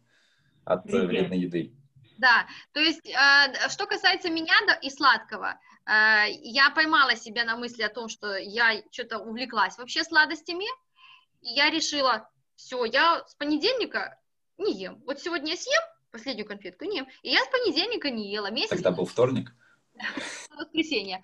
[0.63, 1.73] от вредной еды.
[2.17, 7.57] Да, то есть, э, что касается меня да, и сладкого, э, я поймала себя на
[7.57, 10.65] мысли о том, что я что-то увлеклась вообще сладостями,
[11.41, 14.17] и я решила, все, я с понедельника
[14.57, 15.03] не ем.
[15.05, 15.81] Вот сегодня я съем
[16.11, 19.53] последнюю конфетку, не ем, и я с понедельника не ела, месяц Тогда был вторник.
[20.56, 21.22] Воскресенье.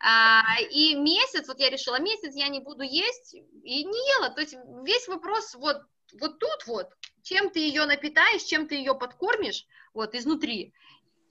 [0.00, 4.30] А, и месяц, вот я решила, месяц я не буду есть, и не ела.
[4.30, 4.54] То есть
[4.84, 5.82] весь вопрос вот,
[6.20, 6.88] вот тут вот,
[7.22, 10.72] чем ты ее напитаешь, чем ты ее подкормишь, вот, изнутри.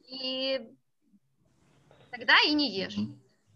[0.07, 0.61] И
[2.11, 2.97] тогда и не ешь.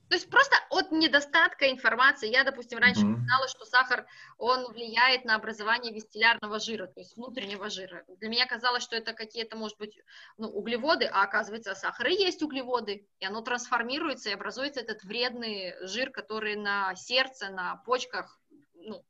[0.09, 2.29] То есть просто от недостатка информации.
[2.29, 3.23] Я, допустим, раньше Мгм.
[3.23, 4.05] знала, что сахар,
[4.37, 8.03] он влияет на образование вестилярного жира, то есть внутреннего жира.
[8.19, 9.99] Для меня казалось, что это какие-то, может быть,
[10.37, 15.73] ну, углеводы, а оказывается, сахар и есть углеводы, и оно трансформируется, и образуется этот вредный
[15.87, 18.39] жир, который на сердце, на почках,
[18.75, 19.03] ну,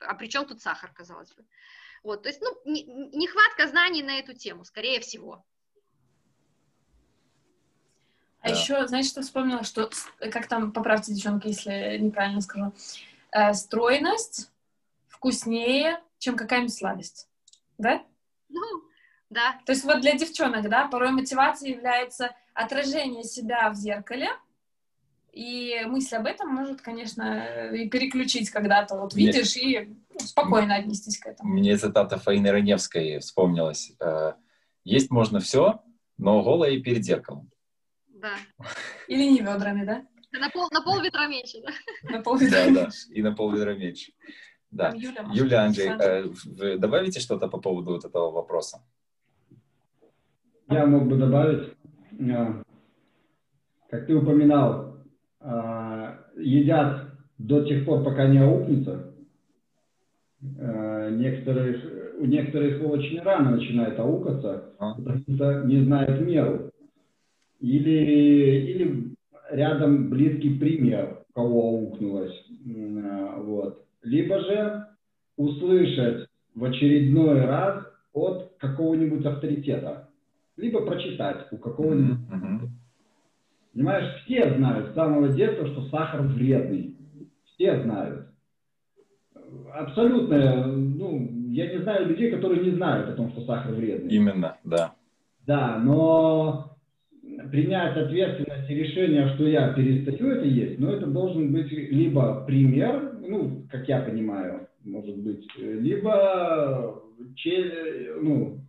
[0.00, 1.44] а при чем тут сахар, казалось бы.
[2.02, 5.44] Вот, то есть, ну, не- нехватка знаний на эту тему, скорее всего.
[8.40, 8.54] А Да.
[8.54, 9.90] еще, знаешь, что вспомнила, что,
[10.30, 12.72] как там, поправьте, девчонки, если неправильно скажу,
[13.30, 14.50] Э, стройность
[15.08, 17.28] вкуснее, чем какая-нибудь сладость,
[17.76, 18.02] да?
[18.48, 18.62] Ну,
[19.28, 24.28] да, То есть вот для девчонок, да, порой мотивацией является отражение себя в зеркале,
[25.32, 30.76] и мысль об этом может, конечно, и переключить когда-то, вот Мне- видишь, и ну, спокойно
[30.76, 31.52] отнестись к этому.
[31.52, 33.92] Мне цитата Фаины Раневской вспомнилась.
[34.00, 34.32] Э,
[34.84, 35.82] Есть можно все,
[36.16, 37.50] но голое и перед зеркалом.
[38.20, 38.34] Да.
[39.08, 40.02] Или не ведрами, да?
[40.38, 41.72] На пол, на пол ветра меньше, да?
[42.10, 44.12] На пол Да, да, и на пол ведра меньше.
[44.70, 44.90] Да.
[44.90, 46.04] Там Юля, Юля, Андрей, Саша.
[46.04, 48.82] э, вы добавите что-то по поводу вот этого вопроса?
[50.70, 51.72] Я мог бы добавить,
[52.18, 52.62] э,
[53.90, 54.98] как ты упоминал,
[55.40, 57.08] э, едят
[57.38, 59.14] до тех пор, пока не аукнется.
[60.58, 61.82] Э, Некоторых,
[62.20, 64.94] у некоторых очень рано начинает аукаться, А.
[64.94, 66.70] потому что не знают меру.
[67.60, 69.14] Или, или
[69.50, 72.34] рядом близкий пример, у кого аукнулось.
[72.66, 73.84] Э, Вот.
[74.02, 74.86] Либо же
[75.36, 80.08] услышать в очередной раз от какого-нибудь авторитета.
[80.56, 82.70] Либо прочитать у какого-нибудь мгм.
[83.72, 86.96] Понимаешь, все знают с самого детства, что сахар вредный.
[87.44, 88.26] Все знают.
[89.72, 94.10] Абсолютно, ну, я не знаю людей, которые не знают о том, что сахар вредный.
[94.10, 94.94] Именно, да.
[95.46, 96.77] Да, но
[97.50, 103.18] принять ответственность и решение, что я перестаю это есть, но это должен быть либо пример,
[103.20, 107.02] ну, как я понимаю, может быть, либо
[108.20, 108.60] ну,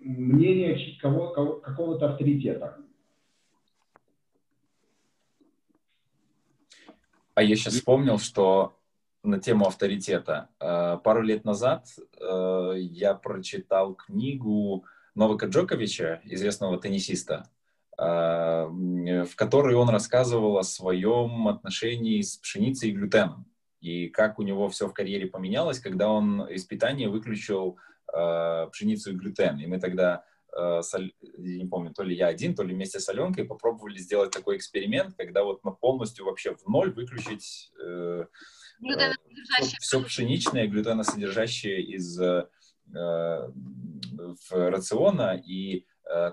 [0.00, 2.78] мнение кого, кого- какого-то авторитета.
[7.34, 8.78] А я сейчас вспомнил, что
[9.22, 10.48] на тему авторитета.
[10.60, 11.86] э, Пару лет назад
[12.20, 17.48] э, я прочитал книгу Новака Джоковича, известного теннисиста,
[18.04, 23.46] в которой он рассказывал о своем отношении с пшеницей и глютеном.
[23.80, 27.78] И как у него все в карьере поменялось, когда он из питания выключил
[28.12, 29.58] э, пшеницу и глютен.
[29.58, 30.24] И мы тогда,
[30.56, 33.98] э, Аль- я не помню, то ли я один, то ли вместе с Аленкой попробовали
[33.98, 38.26] сделать такой эксперимент, когда вот полностью вообще в ноль выключить э,
[38.80, 40.08] Глютеносодержащие все продукты.
[40.08, 42.48] пшеничное, глютеносодержащее из э,
[42.94, 45.82] э, в рациона, и э,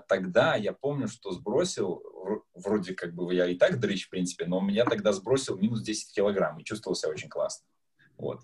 [0.08, 4.46] тогда я помню, что сбросил, вр- вроде как бы я и так дрыщ, в принципе,
[4.46, 7.66] но меня тогда сбросил минус 10 килограмм и чувствовал себя очень классно.
[8.16, 8.40] Вот.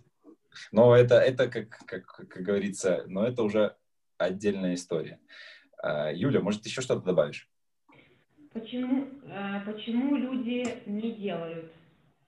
[0.73, 3.77] Но это, это как, как, как говорится, но это уже
[4.19, 5.21] отдельная история.
[5.83, 7.51] А, Юля, может, еще что-то добавишь?
[8.53, 11.71] Почему, э, почему люди не делают?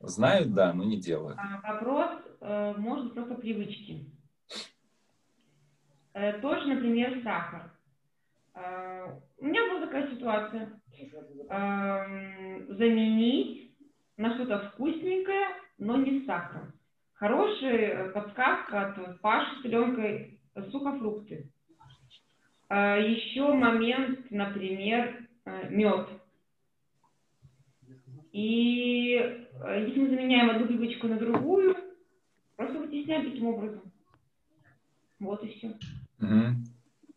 [0.00, 1.38] Знают, да, но не делают.
[1.38, 4.10] А, Вопрос, э, может, просто привычки.
[6.12, 7.72] Э, Тоже, например, сахар.
[8.58, 10.80] Э, У меня была такая ситуация.
[11.50, 13.76] Эм, Заменить
[14.16, 15.46] на что-то вкусненькое,
[15.78, 16.72] но не с сахаром.
[17.14, 19.62] Хорошая подсказка от Паши
[20.54, 21.50] с сухофрукты.
[22.68, 25.28] Э, Еще момент, например,
[25.70, 26.08] мед.
[28.32, 31.74] И э, если мы заменяем одну привычку на другую,
[32.56, 33.92] просто вытесняем таким образом.
[35.20, 35.74] Вот и все.
[36.18, 36.64] Мгм.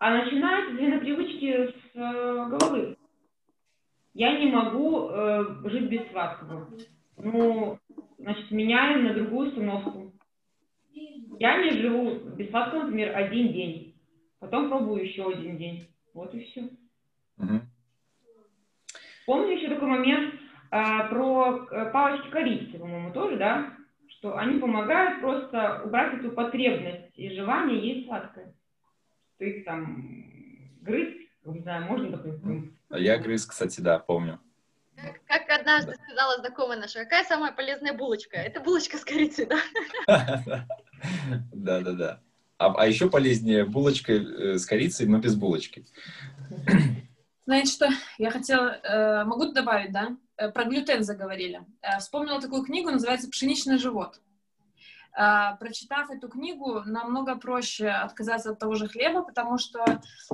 [0.01, 2.97] А начинаются две привычки с э, головы.
[4.15, 6.71] Я не могу э, жить без сладкого.
[7.17, 7.77] Ну,
[8.17, 10.11] значит, меняем на другую установку.
[11.37, 13.95] Я не живу без сладкого, например, один день.
[14.39, 15.87] Потом пробую еще один день.
[16.15, 16.69] Вот и все.
[17.37, 17.61] Мгм.
[19.27, 20.33] Помню еще такой момент
[20.71, 23.77] а, про э, палочки корицы, по-моему, тоже, да?
[24.07, 28.55] Что они помогают просто убрать эту потребность и желание есть сладкое.
[29.41, 34.39] Есть там грызть, не знаю, можно такой А Я грыз, кстати, да, помню.
[34.95, 38.37] Как, как однажды сказала знакомая наша, какая самая полезная булочка?
[38.37, 40.65] Это булочка с корицей, да?
[41.51, 42.21] Да, да, да.
[42.59, 45.83] А, а еще полезнее булочка э, с корицей, но без булочки.
[47.47, 47.89] Знаете что,
[48.19, 50.15] я хотела, э, могу добавить, да?
[50.37, 51.61] Э, Про глютен заговорили.
[51.81, 54.21] Э, Вспомнила такую книгу, называется «Пшеничный живот».
[55.17, 59.83] Э, Прочитав эту книгу, намного проще отказаться от того же хлеба, потому что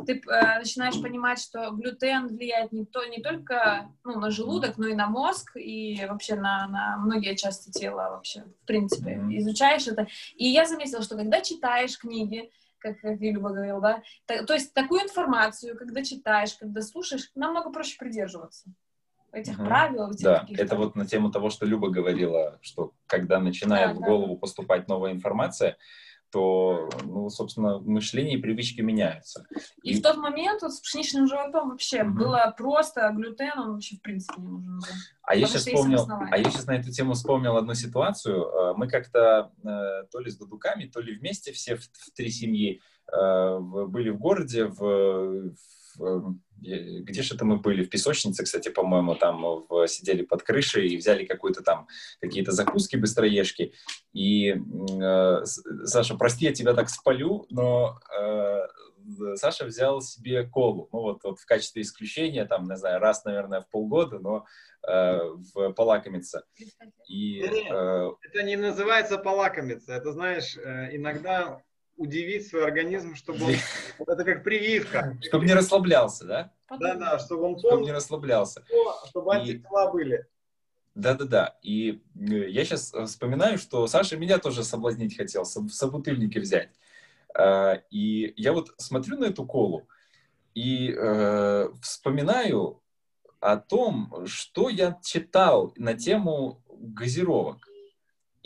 [0.05, 4.87] ты э, начинаешь понимать, что глютен влияет не, то, не только ну, на желудок, но
[4.87, 9.19] и на мозг, и вообще на, на многие части тела вообще, в принципе.
[9.39, 10.07] Изучаешь это.
[10.35, 14.73] И я заметила, что когда читаешь книги, как, как Люба говорил, да, та- то есть
[14.73, 18.69] такую информацию, когда читаешь, когда слушаешь, намного проще придерживаться
[19.37, 19.67] этих Мгм.
[19.67, 20.11] правил.
[20.11, 23.99] этих Да, это вот на тему того, что Люба говорила, что когда начинает Да, в
[23.99, 24.05] да.
[24.07, 25.77] голову поступать новая информация,
[26.29, 29.45] то, ну, собственно, мышление и привычки меняются.
[29.81, 32.17] И в тот момент вот с пшеничным животом вообще Мгм.
[32.17, 34.87] было просто глютен, он вообще в принципе не нужен был.
[35.23, 38.43] А я сейчас вспомнил, а я сейчас на эту тему вспомнил одну ситуацию.
[38.43, 42.29] Э, Мы как-то э, то ли с дудуками, то ли вместе все в, в три
[42.29, 46.21] семьи э, были в городе, в, в, э,
[46.61, 47.83] где же это мы были?
[47.83, 51.87] В песочнице, кстати, по-моему, там в- сидели под крышей и взяли какую-то там
[52.19, 53.73] какие-то закуски быстроежки.
[54.13, 55.45] И э,
[55.85, 58.67] Саша, прости, я тебя так спалю, но э,
[59.35, 63.61] Саша взял себе колу, ну вот, вот в качестве исключения, там, не знаю, раз, наверное,
[63.61, 64.45] в полгода, но
[64.87, 65.19] э,
[65.53, 66.43] в полакомиться.
[67.07, 69.93] И э, Это не называется полакомиться.
[69.93, 71.61] Это, знаешь, э, иногда
[71.97, 73.51] удивить свой организм, чтобы он...
[74.07, 75.17] Это как прививка.
[75.21, 76.51] чтобы не расслаблялся, да?
[76.79, 78.63] Да-да, чтобы он Чтобы не расслаблялся.
[79.09, 80.25] чтобы антитела были.
[80.95, 81.57] Да-да-да.
[81.61, 86.69] И э, я сейчас вспоминаю, что Саша меня тоже соблазнить хотел, соб- собутыльники взять.
[87.37, 89.87] Э, И я вот смотрю на эту колу
[90.55, 92.81] и э, вспоминаю
[93.39, 97.66] о том, что я читал на тему газировок.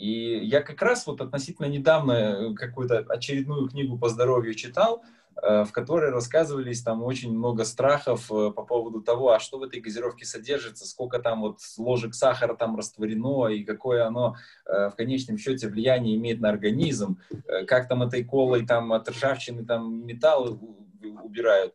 [0.02, 5.04] И я как раз вот относительно недавно э, какую-то очередную книгу по здоровью читал,
[5.40, 9.62] э, в которой рассказывались там очень много страхов э, по поводу того, а что в
[9.62, 14.34] этой газировке содержится, сколько там вот ложек сахара там растворено и какое оно
[14.66, 17.20] в конечном счете влияние имеет на организм,
[17.68, 20.82] как там этой колой там от ржавчины там металлы у-
[21.22, 21.74] убирают.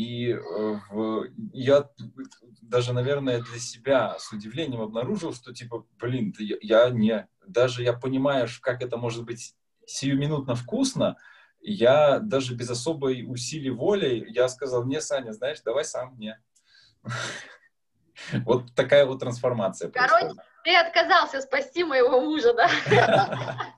[0.00, 0.38] И э,
[0.90, 1.86] в- я
[2.62, 8.48] даже, наверное, для себя с удивлением обнаружил, что типа, блин, я, не, даже я понимаю,
[8.62, 11.18] как это может быть сиюминутно вкусно,
[11.60, 16.40] я даже без особой усилий воли, я сказал, не, Саня, знаешь, давай сам мне.
[18.44, 20.34] Вот такая вот трансформация Короче.
[20.62, 22.68] Ты отказался спасти моего мужа, да?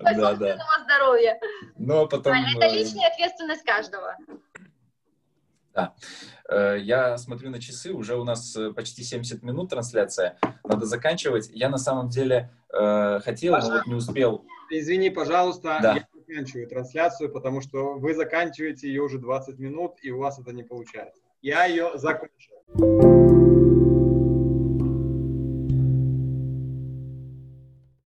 [0.00, 0.58] Да, да.
[0.84, 1.38] здоровья.
[1.76, 2.32] Но потом...
[2.32, 4.16] Правильно, Это э, личная ответственность каждого.
[6.48, 11.50] Э, Я смотрю на часы, уже у нас э, почти 70 минут трансляция, надо заканчивать.
[11.52, 13.72] Я на самом деле э, хотел, но Паша.
[13.72, 14.44] вот не успел.
[14.70, 15.94] Извини, пожалуйста, Да.
[15.94, 20.52] я заканчиваю трансляцию, потому что вы заканчиваете ее уже 20 минут, и у вас это
[20.52, 21.22] не получается.
[21.42, 23.13] Я ее закончил.